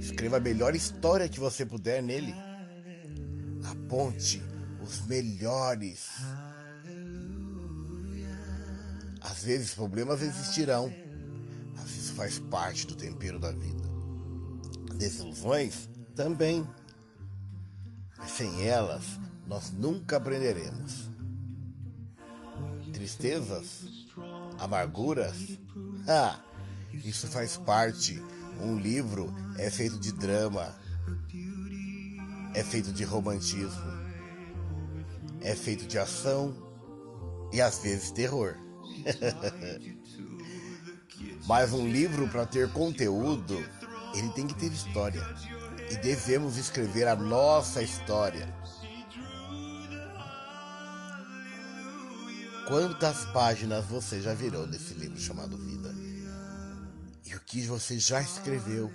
Escreva 0.00 0.38
a 0.38 0.40
melhor 0.40 0.74
história 0.74 1.28
que 1.28 1.38
você 1.38 1.66
puder 1.66 2.02
nele. 2.02 2.34
Aponte 3.62 4.42
os 4.82 5.04
melhores. 5.04 6.08
Às 9.36 9.44
vezes 9.44 9.74
problemas 9.74 10.22
existirão, 10.22 10.90
mas 11.76 11.94
isso 11.94 12.14
faz 12.14 12.38
parte 12.38 12.86
do 12.86 12.96
tempero 12.96 13.38
da 13.38 13.52
vida. 13.52 13.84
Desilusões 14.94 15.90
também. 16.14 16.66
Mas 18.16 18.30
sem 18.30 18.66
elas, 18.66 19.04
nós 19.46 19.70
nunca 19.72 20.16
aprenderemos. 20.16 21.10
Tristezas, 22.94 23.84
amarguras, 24.58 25.36
ah, 26.08 26.40
isso 27.04 27.26
faz 27.26 27.58
parte. 27.58 28.18
Um 28.58 28.78
livro 28.78 29.30
é 29.58 29.68
feito 29.68 29.98
de 29.98 30.12
drama, 30.12 30.74
é 32.54 32.64
feito 32.64 32.90
de 32.90 33.04
romantismo, 33.04 33.84
é 35.42 35.54
feito 35.54 35.86
de 35.86 35.98
ação 35.98 36.56
e 37.52 37.60
às 37.60 37.80
vezes 37.80 38.10
terror. 38.10 38.65
Mas 41.46 41.72
um 41.72 41.88
livro, 41.88 42.28
para 42.28 42.44
ter 42.46 42.70
conteúdo, 42.72 43.54
ele 44.14 44.28
tem 44.30 44.46
que 44.46 44.54
ter 44.54 44.72
história. 44.72 45.22
E 45.90 45.96
devemos 45.96 46.56
escrever 46.56 47.06
a 47.06 47.14
nossa 47.14 47.82
história. 47.82 48.52
Quantas 52.66 53.24
páginas 53.26 53.84
você 53.84 54.20
já 54.20 54.34
virou 54.34 54.66
desse 54.66 54.94
livro 54.94 55.20
chamado 55.20 55.56
Vida? 55.56 55.94
e 57.26 57.34
o 57.34 57.40
que 57.40 57.62
você 57.62 57.98
já 57.98 58.22
escreveu. 58.22 58.90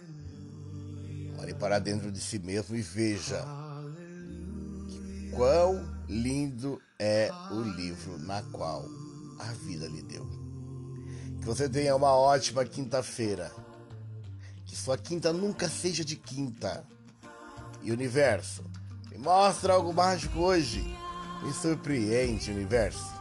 Olhe 1.37 1.53
para 1.53 1.79
dentro 1.79 2.11
de 2.11 2.19
si 2.19 2.39
mesmo 2.39 2.75
e 2.75 2.81
veja 2.81 3.43
quão 5.35 5.83
lindo 6.07 6.81
é 6.97 7.31
o 7.51 7.61
livro 7.61 8.17
na 8.19 8.41
qual 8.43 8.85
a 9.41 9.53
vida 9.53 9.87
lhe 9.87 10.01
deu. 10.01 10.27
Que 11.39 11.45
você 11.45 11.67
tenha 11.67 11.95
uma 11.95 12.13
ótima 12.15 12.63
quinta-feira. 12.63 13.51
Que 14.65 14.75
sua 14.75 14.97
quinta 14.97 15.33
nunca 15.33 15.67
seja 15.67 16.05
de 16.05 16.15
quinta. 16.15 16.85
E 17.81 17.91
universo, 17.91 18.63
me 19.09 19.17
mostra 19.17 19.73
algo 19.73 19.91
mágico 19.91 20.39
hoje. 20.39 20.81
Me 21.43 21.51
surpreende, 21.51 22.51
universo. 22.51 23.11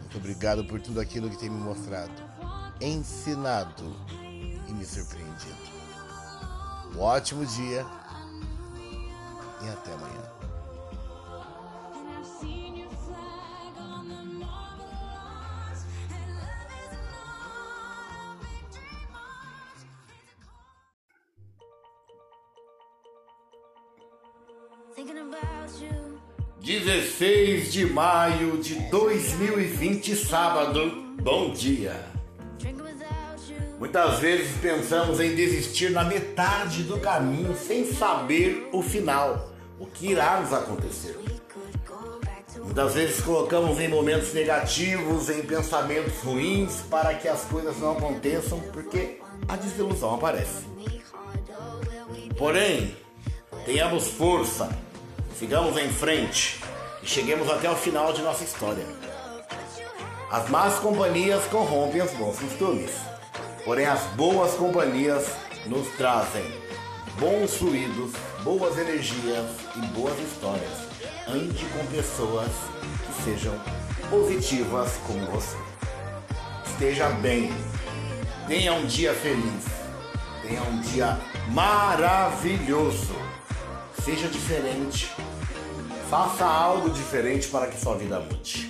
Muito 0.00 0.16
obrigado 0.16 0.64
por 0.64 0.80
tudo 0.80 1.00
aquilo 1.00 1.28
que 1.28 1.36
tem 1.36 1.50
me 1.50 1.60
mostrado, 1.60 2.12
ensinado 2.80 3.94
e 4.66 4.72
me 4.72 4.84
surpreendido. 4.84 5.70
Um 6.96 7.00
ótimo 7.00 7.44
dia 7.46 7.86
e 9.62 9.68
até 9.68 9.92
amanhã. 9.92 10.39
Dezesseis 27.20 27.70
de 27.70 27.84
maio 27.84 28.56
de 28.56 28.76
dois 28.88 29.34
mil 29.34 29.60
e 29.60 29.64
vinte, 29.64 30.16
sábado. 30.16 30.90
Bom 31.20 31.50
dia. 31.50 31.94
Muitas 33.78 34.20
vezes 34.20 34.56
pensamos 34.56 35.20
em 35.20 35.34
desistir 35.34 35.90
na 35.90 36.02
metade 36.02 36.82
do 36.84 36.98
caminho 36.98 37.54
sem 37.54 37.84
saber 37.92 38.70
o 38.72 38.80
final, 38.80 39.52
o 39.78 39.84
que 39.84 40.12
irá 40.12 40.40
nos 40.40 40.50
acontecer. 40.50 41.18
Muitas 42.56 42.94
vezes 42.94 43.20
colocamos 43.20 43.78
em 43.78 43.88
momentos 43.88 44.32
negativos, 44.32 45.28
em 45.28 45.42
pensamentos 45.42 46.22
ruins, 46.22 46.80
para 46.88 47.12
que 47.12 47.28
as 47.28 47.42
coisas 47.42 47.76
não 47.80 47.98
aconteçam, 47.98 48.58
porque 48.72 49.18
a 49.46 49.56
desilusão 49.56 50.14
aparece. 50.14 50.64
Porém, 52.38 52.96
tenhamos 53.66 54.06
força, 54.06 54.70
sigamos 55.38 55.76
em 55.76 55.90
frente 55.90 56.59
e 57.02 57.06
cheguemos 57.06 57.50
até 57.50 57.70
o 57.70 57.76
final 57.76 58.12
de 58.12 58.22
nossa 58.22 58.44
história. 58.44 58.84
As 60.30 60.48
más 60.48 60.78
companhias 60.78 61.44
corrompem 61.46 62.02
os 62.02 62.12
bons 62.12 62.38
costumes. 62.38 62.92
Porém, 63.64 63.86
as 63.86 64.00
boas 64.14 64.54
companhias 64.54 65.26
nos 65.66 65.88
trazem 65.96 66.44
bons 67.18 67.54
fluidos, 67.56 68.12
boas 68.42 68.78
energias 68.78 69.46
e 69.76 69.80
boas 69.88 70.18
histórias. 70.18 70.90
Ande 71.28 71.64
com 71.66 71.86
pessoas 71.86 72.50
que 73.06 73.22
sejam 73.24 73.54
positivas 74.08 74.92
como 75.06 75.26
você. 75.26 75.56
Esteja 76.66 77.08
bem. 77.08 77.52
Tenha 78.48 78.72
um 78.72 78.86
dia 78.86 79.12
feliz. 79.14 79.64
Tenha 80.42 80.62
um 80.62 80.80
dia 80.80 81.18
maravilhoso. 81.50 83.14
Seja 84.02 84.28
diferente. 84.28 85.10
Faça 86.10 86.44
algo 86.44 86.90
diferente 86.90 87.46
para 87.46 87.68
que 87.68 87.80
sua 87.80 87.96
vida 87.96 88.18
mude. 88.18 88.68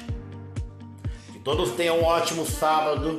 Que 1.32 1.38
todos 1.38 1.70
tenham 1.70 2.00
um 2.00 2.04
ótimo 2.04 2.44
sábado. 2.44 3.18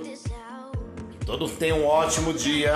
Que 1.12 1.26
todos 1.26 1.54
tenham 1.54 1.80
um 1.80 1.88
ótimo 1.88 2.32
dia. 2.32 2.76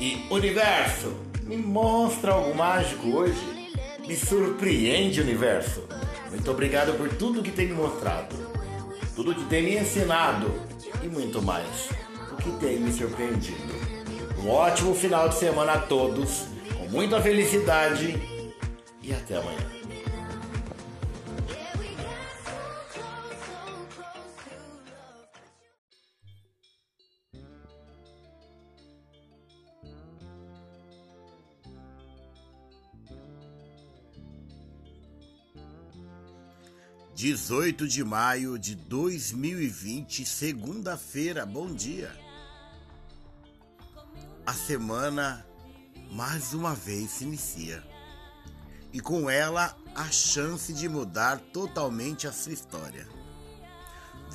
E 0.00 0.26
universo, 0.28 1.14
me 1.44 1.56
mostra 1.56 2.32
algo 2.32 2.52
mágico 2.52 3.10
hoje. 3.10 3.70
Me 4.08 4.16
surpreende, 4.16 5.20
universo. 5.20 5.84
Muito 6.30 6.50
obrigado 6.50 6.96
por 6.96 7.08
tudo 7.10 7.44
que 7.44 7.52
tem 7.52 7.68
me 7.68 7.74
mostrado, 7.74 8.34
tudo 9.14 9.34
que 9.34 9.44
tem 9.44 9.62
me 9.62 9.76
ensinado 9.76 10.50
e 11.02 11.06
muito 11.08 11.42
mais, 11.42 11.90
o 12.32 12.36
que 12.36 12.50
tem 12.52 12.78
me 12.78 12.92
surpreendido. 12.92 13.74
Um 14.38 14.48
ótimo 14.48 14.94
final 14.94 15.28
de 15.28 15.36
semana 15.36 15.74
a 15.74 15.78
todos, 15.78 16.46
com 16.76 16.88
muita 16.88 17.20
felicidade 17.20 18.20
e 19.02 19.12
até 19.12 19.36
amanhã. 19.36 19.79
18 37.20 37.86
de 37.86 38.02
maio 38.02 38.58
de 38.58 38.74
2020, 38.74 40.24
segunda-feira, 40.24 41.44
bom 41.44 41.66
dia. 41.66 42.10
A 44.46 44.54
semana 44.54 45.46
mais 46.10 46.54
uma 46.54 46.74
vez 46.74 47.10
se 47.10 47.24
inicia 47.24 47.84
e 48.90 49.00
com 49.00 49.28
ela 49.28 49.76
a 49.94 50.10
chance 50.10 50.72
de 50.72 50.88
mudar 50.88 51.38
totalmente 51.52 52.26
a 52.26 52.32
sua 52.32 52.54
história. 52.54 53.06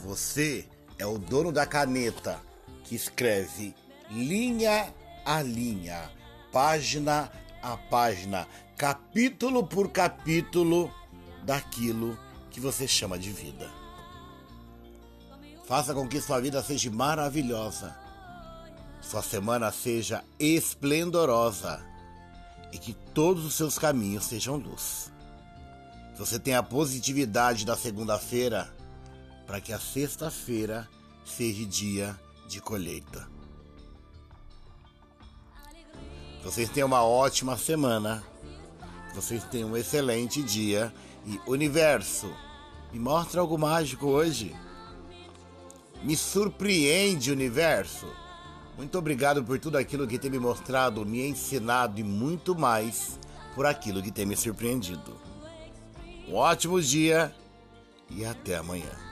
Você 0.03 0.69
é 0.99 1.07
o 1.07 1.17
dono 1.17 1.51
da 1.51 1.65
caneta 1.65 2.39
que 2.83 2.93
escreve 2.93 3.73
linha 4.11 4.93
a 5.25 5.41
linha, 5.41 6.11
página 6.51 7.31
a 7.63 7.75
página, 7.77 8.47
capítulo 8.77 9.65
por 9.65 9.89
capítulo 9.89 10.93
daquilo 11.43 12.15
que 12.15 12.24
você 12.59 12.87
chama 12.87 13.17
de 13.17 13.31
vida. 13.31 13.69
Faça 15.67 15.93
com 15.93 16.07
que 16.07 16.21
sua 16.21 16.39
vida 16.39 16.61
seja 16.61 16.91
maravilhosa, 16.91 17.95
sua 19.01 19.21
semana 19.21 19.71
seja 19.71 20.23
esplendorosa 20.39 21.83
e 22.71 22.77
que 22.77 22.93
todos 23.13 23.45
os 23.45 23.55
seus 23.55 23.79
caminhos 23.79 24.25
sejam 24.25 24.57
luz. 24.57 25.11
Você 26.17 26.39
tenha 26.39 26.59
a 26.59 26.63
positividade 26.63 27.65
da 27.65 27.75
segunda-feira 27.75 28.73
para 29.45 29.59
que 29.59 29.73
a 29.73 29.79
sexta-feira 29.79 30.87
seja 31.25 31.65
dia 31.65 32.19
de 32.47 32.61
colheita. 32.61 33.27
Vocês 36.43 36.69
tenham 36.69 36.87
uma 36.87 37.03
ótima 37.03 37.57
semana. 37.57 38.23
Vocês 39.15 39.43
tenham 39.45 39.71
um 39.71 39.77
excelente 39.77 40.43
dia 40.43 40.93
e 41.25 41.39
universo 41.47 42.31
me 42.91 42.99
mostra 42.99 43.41
algo 43.41 43.57
mágico 43.57 44.07
hoje. 44.07 44.55
Me 46.03 46.15
surpreende, 46.15 47.31
universo. 47.31 48.07
Muito 48.77 48.97
obrigado 48.97 49.43
por 49.43 49.59
tudo 49.59 49.77
aquilo 49.77 50.07
que 50.07 50.19
tem 50.19 50.29
me 50.29 50.39
mostrado, 50.39 51.05
me 51.05 51.27
ensinado 51.27 51.99
e 51.99 52.03
muito 52.03 52.57
mais 52.57 53.19
por 53.53 53.65
aquilo 53.65 54.01
que 54.01 54.11
tem 54.11 54.25
me 54.25 54.37
surpreendido. 54.37 55.17
Um 56.27 56.35
ótimo 56.35 56.81
dia 56.81 57.33
e 58.09 58.25
até 58.25 58.57
amanhã. 58.57 59.04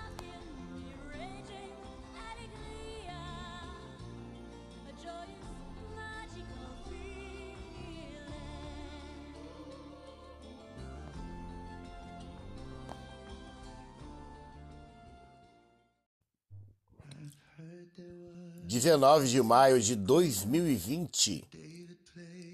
19 18.74 19.28
de 19.28 19.40
maio 19.40 19.80
de 19.80 19.96
2020, 19.96 21.48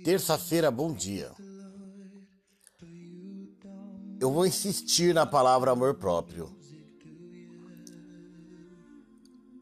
terça-feira, 0.04 0.70
bom 0.70 0.92
dia. 0.92 1.32
Eu 4.20 4.30
vou 4.30 4.46
insistir 4.46 5.14
na 5.14 5.26
palavra 5.26 5.72
amor 5.72 5.94
próprio. 5.94 6.54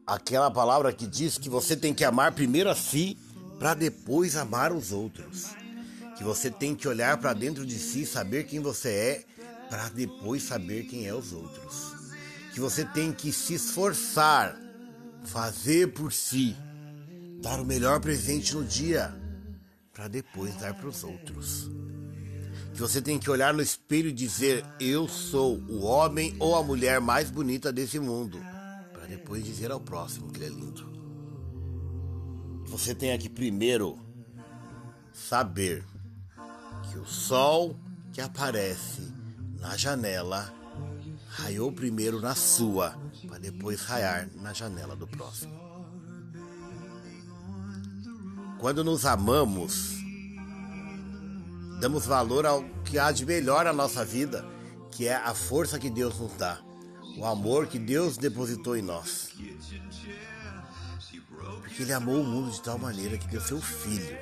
Aquela 0.04 0.50
palavra 0.50 0.92
que 0.92 1.06
diz 1.06 1.38
que 1.38 1.48
você 1.48 1.76
tem 1.76 1.94
que 1.94 2.04
amar 2.04 2.32
primeiro 2.32 2.68
a 2.68 2.74
si 2.74 3.16
para 3.60 3.74
depois 3.74 4.34
amar 4.34 4.72
os 4.72 4.90
outros. 4.90 5.54
Que 6.16 6.24
você 6.24 6.50
tem 6.50 6.74
que 6.74 6.88
olhar 6.88 7.18
para 7.18 7.34
dentro 7.34 7.64
de 7.64 7.78
si, 7.78 8.04
saber 8.04 8.48
quem 8.48 8.58
você 8.58 8.88
é, 8.88 9.24
para 9.68 9.88
depois 9.90 10.42
saber 10.42 10.88
quem 10.88 11.06
é 11.06 11.14
os 11.14 11.32
outros. 11.32 11.94
Que 12.52 12.58
você 12.58 12.84
tem 12.84 13.12
que 13.12 13.30
se 13.30 13.54
esforçar 13.54 14.67
fazer 15.32 15.92
por 15.92 16.12
si, 16.12 16.56
dar 17.40 17.60
o 17.60 17.64
melhor 17.64 18.00
presente 18.00 18.54
no 18.54 18.64
dia, 18.64 19.14
para 19.92 20.08
depois 20.08 20.54
dar 20.56 20.74
para 20.74 20.88
os 20.88 21.04
outros. 21.04 21.70
Que 22.72 22.80
você 22.80 23.02
tem 23.02 23.18
que 23.18 23.30
olhar 23.30 23.52
no 23.52 23.62
espelho 23.62 24.08
e 24.08 24.12
dizer: 24.12 24.64
Eu 24.80 25.08
sou 25.08 25.58
o 25.68 25.82
homem 25.82 26.34
ou 26.38 26.56
a 26.56 26.62
mulher 26.62 27.00
mais 27.00 27.30
bonita 27.30 27.72
desse 27.72 27.98
mundo, 27.98 28.38
para 28.92 29.06
depois 29.06 29.44
dizer 29.44 29.70
ao 29.70 29.80
próximo 29.80 30.30
que 30.30 30.38
ele 30.38 30.46
é 30.46 30.48
lindo. 30.48 30.88
Você 32.66 32.94
tem 32.94 33.16
que 33.18 33.28
primeiro 33.28 33.98
saber 35.12 35.84
que 36.90 36.98
o 36.98 37.06
sol 37.06 37.76
que 38.12 38.20
aparece 38.20 39.12
na 39.58 39.76
janela 39.76 40.57
raiou 41.38 41.70
primeiro 41.70 42.20
na 42.20 42.34
sua, 42.34 42.98
para 43.28 43.38
depois 43.38 43.80
raiar 43.82 44.28
na 44.34 44.52
janela 44.52 44.96
do 44.96 45.06
próximo. 45.06 45.56
Quando 48.58 48.82
nos 48.82 49.06
amamos, 49.06 49.98
damos 51.80 52.04
valor 52.06 52.44
ao 52.44 52.64
que 52.84 52.98
há 52.98 53.12
de 53.12 53.24
melhor 53.24 53.64
na 53.64 53.72
nossa 53.72 54.04
vida, 54.04 54.44
que 54.90 55.06
é 55.06 55.14
a 55.14 55.32
força 55.32 55.78
que 55.78 55.88
Deus 55.88 56.18
nos 56.18 56.32
dá, 56.32 56.58
o 57.16 57.24
amor 57.24 57.68
que 57.68 57.78
Deus 57.78 58.16
depositou 58.16 58.76
em 58.76 58.82
nós. 58.82 59.30
Porque 61.60 61.82
Ele 61.82 61.92
amou 61.92 62.20
o 62.20 62.24
mundo 62.24 62.50
de 62.50 62.60
tal 62.60 62.78
maneira 62.78 63.16
que 63.16 63.28
deu 63.28 63.40
seu 63.40 63.60
Filho, 63.60 64.18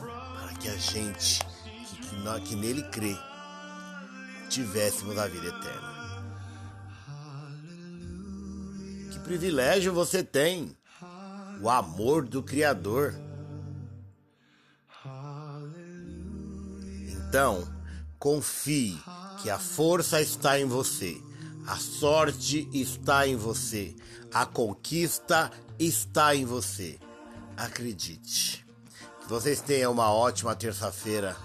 para 0.00 0.52
que 0.54 0.68
a 0.68 0.76
gente 0.76 1.44
que, 1.88 2.06
que, 2.08 2.40
que 2.48 2.56
nele 2.56 2.82
crê 2.90 3.16
tivéssemos 4.48 5.16
a 5.16 5.28
vida 5.28 5.46
eterna. 5.46 5.91
Privilégio 9.22 9.92
você 9.92 10.22
tem? 10.22 10.76
O 11.60 11.70
amor 11.70 12.26
do 12.26 12.42
Criador. 12.42 13.14
Então, 17.08 17.66
confie 18.18 18.98
que 19.40 19.48
a 19.48 19.58
força 19.58 20.20
está 20.20 20.60
em 20.60 20.66
você, 20.66 21.20
a 21.66 21.76
sorte 21.76 22.68
está 22.72 23.26
em 23.26 23.36
você, 23.36 23.94
a 24.32 24.44
conquista 24.44 25.50
está 25.78 26.34
em 26.34 26.44
você. 26.44 26.98
Acredite. 27.56 28.66
Que 29.20 29.28
vocês 29.28 29.60
tenham 29.60 29.92
uma 29.92 30.12
ótima 30.12 30.54
terça-feira, 30.54 31.36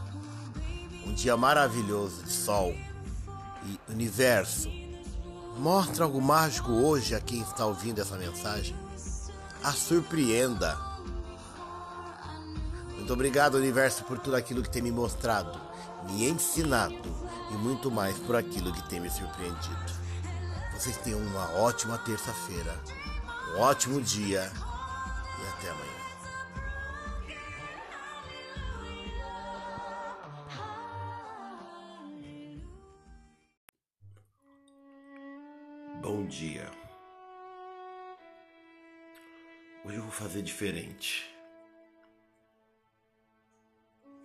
um 1.06 1.14
dia 1.14 1.38
maravilhoso 1.38 2.24
de 2.24 2.32
sol 2.32 2.76
e 3.66 3.92
universo 3.92 4.87
Mostre 5.58 6.03
algo 6.03 6.22
mágico 6.22 6.72
hoje 6.72 7.16
a 7.16 7.20
quem 7.20 7.41
está 7.41 7.66
ouvindo 7.66 7.99
essa 7.99 8.16
mensagem. 8.16 8.76
A 9.64 9.72
surpreenda. 9.72 10.78
Muito 12.95 13.12
obrigado, 13.12 13.55
universo, 13.55 14.03
por 14.03 14.20
tudo 14.20 14.36
aquilo 14.36 14.62
que 14.62 14.70
tem 14.70 14.84
me 14.84 14.91
mostrado, 14.91 15.60
me 16.03 16.30
ensinado 16.30 16.95
e 17.49 17.53
muito 17.55 17.89
mais 17.89 18.18
por 18.20 18.36
aquilo 18.36 18.72
que 18.72 18.88
tem 18.88 18.99
me 18.99 19.10
surpreendido. 19.10 19.97
Vocês 20.74 20.97
tenham 20.97 21.20
uma 21.20 21.49
ótima 21.53 21.97
terça-feira, 21.97 22.80
um 23.55 23.62
ótimo 23.62 23.99
dia 23.99 24.51
e 24.51 25.47
até 25.47 25.72
amanhã. 25.72 25.97
Dia. 36.28 36.70
Hoje 39.86 39.96
eu 39.96 40.04
vou 40.04 40.12
fazer 40.12 40.42
diferente. 40.42 41.34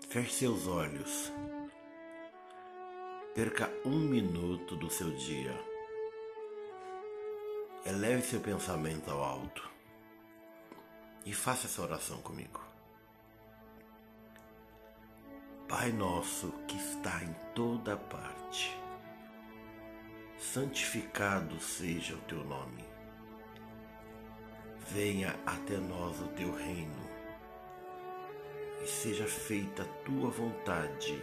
Feche 0.09 0.33
seus 0.33 0.67
olhos. 0.67 1.33
Perca 3.35 3.71
um 3.85 3.99
minuto 3.99 4.77
do 4.77 4.91
seu 4.91 5.11
dia. 5.13 5.57
Eleve 7.87 8.23
seu 8.23 8.41
pensamento 8.41 9.11
ao 9.11 9.23
alto 9.23 9.71
e 11.25 11.33
faça 11.33 11.67
essa 11.67 11.83
oração 11.83 12.21
comigo. 12.21 12.61
Pai 15.69 15.91
nosso 15.93 16.53
que 16.67 16.77
está 16.77 17.23
em 17.25 17.33
toda 17.55 17.97
parte 17.97 18.77
santificado 20.43 21.59
seja 21.61 22.14
o 22.14 22.20
teu 22.22 22.43
nome. 22.45 22.84
Venha 24.88 25.38
até 25.47 25.76
nós 25.76 26.20
o 26.20 26.26
teu 26.28 26.53
reino 26.53 27.11
e 28.82 28.86
seja 28.86 29.24
feita 29.24 29.84
a 29.84 30.05
tua 30.05 30.28
vontade, 30.30 31.16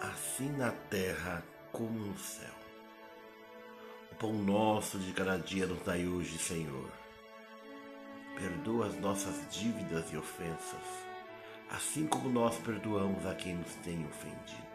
assim 0.00 0.50
na 0.52 0.70
terra 0.70 1.42
como 1.72 1.98
no 1.98 2.16
céu. 2.16 2.54
O 4.12 4.14
pão 4.14 4.32
nosso 4.32 5.00
de 5.00 5.12
cada 5.12 5.38
dia 5.38 5.66
nos 5.66 5.82
dai 5.82 6.06
hoje, 6.06 6.38
Senhor. 6.38 6.90
Perdoa 8.36 8.86
as 8.86 8.94
nossas 8.98 9.50
dívidas 9.50 10.10
e 10.12 10.16
ofensas, 10.16 11.04
assim 11.68 12.06
como 12.06 12.30
nós 12.30 12.56
perdoamos 12.58 13.26
a 13.26 13.34
quem 13.34 13.56
nos 13.56 13.74
tem 13.76 14.06
ofendido 14.06 14.71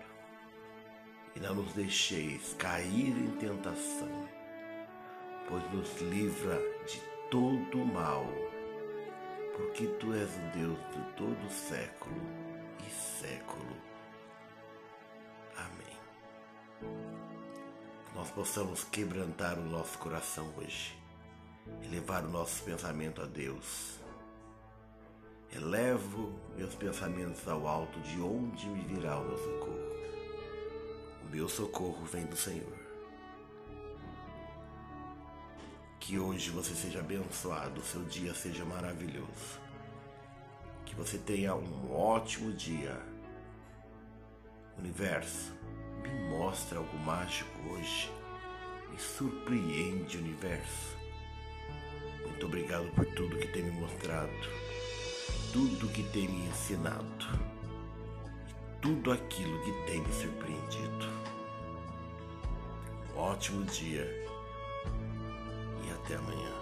e 1.37 1.39
não 1.39 1.53
nos 1.53 1.71
deixeis 1.73 2.55
cair 2.55 3.15
em 3.15 3.29
tentação, 3.37 4.27
pois 5.47 5.71
nos 5.71 6.01
livra 6.01 6.59
de 6.87 6.99
todo 7.29 7.85
mal, 7.85 8.25
porque 9.55 9.85
tu 9.99 10.13
és 10.15 10.35
o 10.35 10.57
Deus 10.57 10.79
de 10.91 11.13
todo 11.15 11.51
século 11.51 12.19
e 12.79 12.89
século. 12.91 13.77
Amém. 15.57 16.89
Que 18.05 18.15
nós 18.15 18.31
possamos 18.31 18.83
quebrantar 18.85 19.59
o 19.59 19.65
nosso 19.65 19.95
coração 19.99 20.51
hoje, 20.57 20.97
elevar 21.83 22.25
o 22.25 22.31
nosso 22.31 22.63
pensamento 22.63 23.21
a 23.21 23.25
Deus. 23.25 23.99
Elevo 25.55 26.33
meus 26.57 26.73
pensamentos 26.73 27.47
ao 27.47 27.67
alto, 27.67 27.99
de 28.01 28.19
onde 28.19 28.67
me 28.67 28.81
virá 28.81 29.19
o 29.19 29.23
meu 29.23 29.37
socorro 29.37 29.76
meu 31.31 31.49
socorro 31.49 32.05
vem 32.05 32.25
do 32.25 32.35
Senhor. 32.35 32.77
Que 35.99 36.17
hoje 36.17 36.49
você 36.51 36.73
seja 36.73 36.99
abençoado, 36.99 37.81
seu 37.81 38.03
dia 38.05 38.33
seja 38.33 38.63
maravilhoso. 38.63 39.59
Que 40.85 40.95
você 40.95 41.17
tenha 41.17 41.53
um 41.55 41.93
ótimo 41.93 42.53
dia. 42.53 42.97
Universo, 44.77 45.53
me 46.01 46.37
mostra 46.37 46.77
algo 46.77 46.97
mágico 46.99 47.51
hoje. 47.69 48.11
Me 48.89 48.97
surpreende, 48.97 50.17
universo. 50.17 50.95
Muito 52.25 52.45
obrigado 52.45 52.89
por 52.95 53.05
tudo 53.13 53.37
que 53.37 53.47
tem 53.47 53.63
me 53.63 53.71
mostrado, 53.71 54.31
tudo 55.51 55.89
que 55.89 56.03
tem 56.03 56.27
me 56.27 56.47
ensinado 56.47 57.56
tudo 58.81 59.11
aquilo 59.11 59.59
que 59.63 59.71
tem 59.85 60.01
me 60.01 60.13
surpreendido. 60.13 61.07
Um 63.15 63.19
ótimo 63.19 63.63
dia 63.65 64.05
e 65.85 65.91
até 65.91 66.15
amanhã. 66.15 66.56